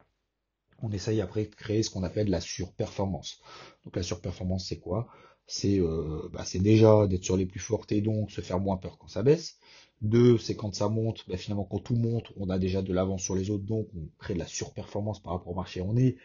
on 0.82 0.92
essaye 0.92 1.22
après 1.22 1.46
de 1.46 1.56
créer 1.56 1.84
ce 1.84 1.90
qu'on 1.90 2.04
appelle 2.04 2.30
la 2.30 2.42
surperformance. 2.42 3.42
Donc 3.84 3.96
la 3.96 4.04
surperformance, 4.04 4.68
c'est 4.68 4.80
quoi? 4.80 5.08
C'est 5.46 5.80
euh, 5.80 6.30
bah, 6.32 6.46
déjà 6.56 7.08
d'être 7.08 7.24
sur 7.24 7.38
les 7.38 7.46
plus 7.46 7.60
fortes 7.60 7.92
et 7.92 8.02
donc 8.02 8.32
se 8.32 8.42
faire 8.42 8.60
moins 8.60 8.78
peur 8.78 8.98
quand 8.98 9.08
ça 9.08 9.24
baisse. 9.24 9.58
Deux, 10.02 10.38
c'est 10.38 10.56
quand 10.56 10.74
ça 10.74 10.88
monte, 10.88 11.26
bah, 11.28 11.36
finalement 11.38 11.66
quand 11.66 11.80
tout 11.80 11.96
monte, 11.96 12.32
on 12.38 12.50
a 12.50 12.58
déjà 12.58 12.82
de 12.82 12.94
l'avance 12.94 13.22
sur 13.22 13.36
les 13.36 13.50
autres, 13.50 13.66
donc 13.66 13.88
on 13.96 14.08
crée 14.18 14.34
de 14.34 14.40
la 14.40 14.48
surperformance 14.48 15.22
par 15.22 15.34
rapport 15.34 15.52
au 15.52 15.56
marché. 15.56 15.82
On 15.82 15.98
est, 15.98 16.16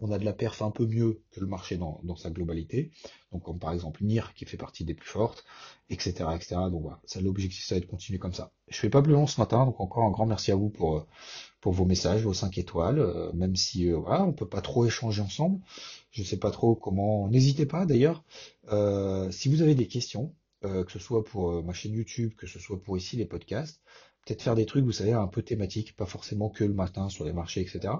on 0.00 0.10
a 0.10 0.18
de 0.18 0.24
la 0.24 0.32
perf 0.32 0.62
un 0.62 0.70
peu 0.70 0.86
mieux 0.86 1.22
que 1.30 1.40
le 1.40 1.46
marché 1.46 1.76
dans, 1.76 2.16
sa 2.16 2.30
globalité. 2.30 2.90
Donc 3.32 3.42
comme 3.44 3.58
par 3.58 3.72
exemple 3.72 4.02
NIR 4.02 4.34
qui 4.34 4.46
fait 4.46 4.56
partie 4.56 4.84
des 4.84 4.94
plus 4.94 5.08
fortes, 5.08 5.44
etc. 5.90 6.24
etc. 6.34 6.56
Donc 6.70 6.82
voilà, 6.82 7.00
ça 7.04 7.20
l'objectif 7.20 7.64
ça 7.64 7.74
va 7.74 7.78
être 7.78 7.84
de 7.84 7.90
continuer 7.90 8.18
comme 8.18 8.32
ça. 8.32 8.52
Je 8.68 8.78
fais 8.78 8.90
pas 8.90 9.02
plus 9.02 9.12
long 9.12 9.26
ce 9.26 9.40
matin, 9.40 9.64
donc 9.66 9.80
encore 9.80 10.04
un 10.04 10.10
grand 10.10 10.26
merci 10.26 10.50
à 10.50 10.56
vous 10.56 10.70
pour, 10.70 10.96
euh, 10.96 11.06
pour 11.60 11.72
vos 11.72 11.84
messages, 11.84 12.22
vos 12.22 12.34
5 12.34 12.58
étoiles, 12.58 12.98
euh, 12.98 13.32
même 13.32 13.54
si 13.56 13.88
euh, 13.90 13.96
voilà, 13.96 14.24
on 14.24 14.32
peut 14.32 14.48
pas 14.48 14.60
trop 14.60 14.86
échanger 14.86 15.22
ensemble. 15.22 15.60
Je 16.10 16.24
sais 16.24 16.38
pas 16.38 16.50
trop 16.50 16.74
comment. 16.74 17.28
N'hésitez 17.28 17.66
pas 17.66 17.86
d'ailleurs. 17.86 18.24
si 19.30 19.48
vous 19.48 19.62
avez 19.62 19.74
des 19.74 19.86
questions, 19.86 20.34
euh, 20.64 20.84
que 20.84 20.92
ce 20.92 20.98
soit 20.98 21.24
pour 21.24 21.52
euh, 21.52 21.62
ma 21.62 21.72
chaîne 21.72 21.94
YouTube, 21.94 22.34
que 22.36 22.46
ce 22.46 22.58
soit 22.58 22.82
pour 22.82 22.96
ici 22.98 23.16
les 23.16 23.24
podcasts. 23.24 23.80
Peut-être 24.26 24.42
faire 24.42 24.54
des 24.54 24.66
trucs, 24.66 24.84
vous 24.84 24.92
savez, 24.92 25.12
un 25.12 25.26
peu 25.26 25.42
thématiques, 25.42 25.96
pas 25.96 26.04
forcément 26.04 26.50
que 26.50 26.64
le 26.64 26.74
matin 26.74 27.08
sur 27.08 27.24
les 27.24 27.32
marchés, 27.32 27.62
etc. 27.62 27.94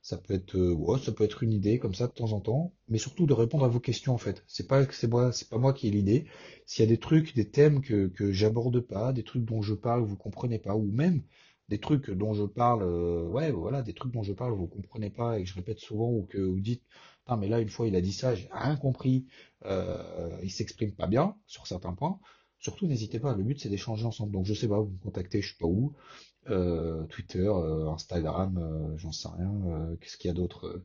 Ça 0.00 0.16
peut 0.16 0.32
être, 0.32 0.56
euh, 0.56 0.72
ouais, 0.72 0.98
ça 0.98 1.12
peut 1.12 1.24
être 1.24 1.42
une 1.42 1.52
idée 1.52 1.78
comme 1.78 1.94
ça 1.94 2.06
de 2.06 2.12
temps 2.12 2.32
en 2.32 2.40
temps, 2.40 2.72
mais 2.88 2.96
surtout 2.96 3.26
de 3.26 3.34
répondre 3.34 3.66
à 3.66 3.68
vos 3.68 3.80
questions 3.80 4.14
en 4.14 4.18
fait. 4.18 4.42
C'est 4.46 4.66
pas 4.66 4.90
c'est 4.90 5.08
moi, 5.08 5.30
pas 5.50 5.58
moi 5.58 5.74
qui 5.74 5.88
ai 5.88 5.90
l'idée. 5.90 6.26
S'il 6.64 6.84
y 6.84 6.88
a 6.88 6.90
des 6.90 6.98
trucs, 6.98 7.34
des 7.34 7.50
thèmes 7.50 7.82
que 7.82 8.06
que 8.08 8.32
j'aborde 8.32 8.80
pas, 8.80 9.12
des 9.12 9.22
trucs 9.22 9.44
dont 9.44 9.60
je 9.60 9.74
parle 9.74 10.02
vous 10.02 10.16
comprenez 10.16 10.58
pas, 10.58 10.74
ou 10.74 10.90
même 10.90 11.22
des 11.68 11.78
trucs 11.80 12.10
dont 12.10 12.32
je 12.32 12.44
parle, 12.44 12.82
ouais, 13.28 13.50
voilà, 13.50 13.82
des 13.82 13.92
trucs 13.92 14.12
dont 14.12 14.22
je 14.22 14.32
parle 14.32 14.52
vous 14.54 14.68
comprenez 14.68 15.10
pas 15.10 15.38
et 15.38 15.42
que 15.42 15.48
je 15.48 15.54
répète 15.54 15.80
souvent 15.80 16.10
ou 16.10 16.22
que 16.22 16.38
vous 16.38 16.60
dites 16.60 16.82
ah, 17.26 17.36
mais 17.36 17.48
là, 17.48 17.60
une 17.60 17.68
fois, 17.68 17.86
il 17.88 17.96
a 17.96 18.00
dit 18.00 18.12
ça, 18.12 18.34
j'ai 18.34 18.48
rien 18.52 18.76
compris, 18.76 19.26
euh, 19.64 20.30
il 20.42 20.50
s'exprime 20.50 20.92
pas 20.92 21.06
bien 21.06 21.36
sur 21.46 21.66
certains 21.66 21.92
points. 21.92 22.20
Surtout, 22.58 22.86
n'hésitez 22.86 23.20
pas, 23.20 23.34
le 23.34 23.42
but 23.42 23.60
c'est 23.60 23.68
d'échanger 23.68 24.06
ensemble. 24.06 24.32
Donc, 24.32 24.46
je 24.46 24.54
sais 24.54 24.68
pas, 24.68 24.80
vous 24.80 24.90
me 24.90 24.98
contactez, 24.98 25.42
je 25.42 25.50
sais 25.50 25.58
pas 25.58 25.66
où, 25.66 25.94
euh, 26.50 27.04
Twitter, 27.06 27.46
euh, 27.48 27.90
Instagram, 27.90 28.58
euh, 28.58 28.96
j'en 28.96 29.12
sais 29.12 29.28
rien. 29.28 29.96
Qu'est-ce 30.00 30.16
qu'il 30.16 30.28
y 30.28 30.30
a 30.30 30.34
d'autre? 30.34 30.82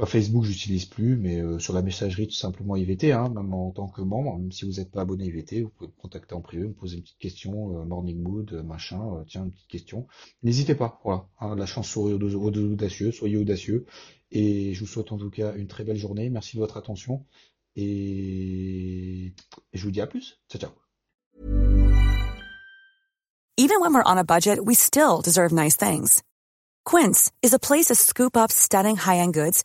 Pas 0.00 0.06
Facebook, 0.06 0.44
j'utilise 0.44 0.86
plus, 0.86 1.16
mais 1.16 1.42
sur 1.58 1.74
la 1.74 1.82
messagerie, 1.82 2.26
tout 2.26 2.34
simplement 2.34 2.74
IVT, 2.74 3.12
hein, 3.12 3.28
même 3.28 3.52
en 3.52 3.70
tant 3.70 3.86
que 3.86 4.00
membre, 4.00 4.38
même 4.38 4.50
si 4.50 4.64
vous 4.64 4.78
n'êtes 4.78 4.90
pas 4.90 5.02
abonné 5.02 5.26
IVT, 5.26 5.62
vous 5.62 5.68
pouvez 5.68 5.88
me 5.88 6.00
contacter 6.00 6.34
en 6.34 6.40
privé, 6.40 6.66
me 6.66 6.72
poser 6.72 6.96
une 6.96 7.02
petite 7.02 7.18
question, 7.18 7.84
morning 7.84 8.20
mood, 8.22 8.50
machin, 8.64 9.22
tiens, 9.28 9.44
une 9.44 9.52
petite 9.52 9.68
question. 9.68 10.06
N'hésitez 10.42 10.74
pas, 10.74 11.00
voilà, 11.04 11.26
hein, 11.40 11.54
la 11.54 11.66
chance 11.66 11.88
sourit 11.88 12.14
aux, 12.14 12.34
audacieux, 12.34 13.12
soyez 13.12 13.36
audacieux, 13.36 13.84
et 14.30 14.72
je 14.72 14.80
vous 14.80 14.86
souhaite 14.86 15.12
en 15.12 15.18
tout 15.18 15.30
cas 15.30 15.54
une 15.54 15.66
très 15.66 15.84
belle 15.84 15.98
journée. 15.98 16.30
Merci 16.30 16.56
de 16.56 16.60
votre 16.60 16.78
attention. 16.78 17.26
Et 17.76 19.34
je 19.72 19.82
vous 19.82 19.90
dis 19.90 20.00
à 20.00 20.06
plus. 20.06 20.40
Ciao, 20.48 20.60
ciao. 20.60 20.70
Even 23.56 23.80
when 23.80 23.92
we're 23.92 24.02
on 24.06 24.16
a 24.16 24.24
budget, 24.24 24.64
we 24.64 24.74
still 24.74 25.20
deserve 25.20 25.52
nice 25.52 25.76
things. 25.76 26.22
Quince 26.84 27.30
is 27.42 27.52
a 27.52 27.58
place 27.58 27.86
to 27.86 27.94
scoop 27.94 28.36
up 28.36 28.50
stunning 28.50 28.96
high-end 28.96 29.34
goods 29.34 29.64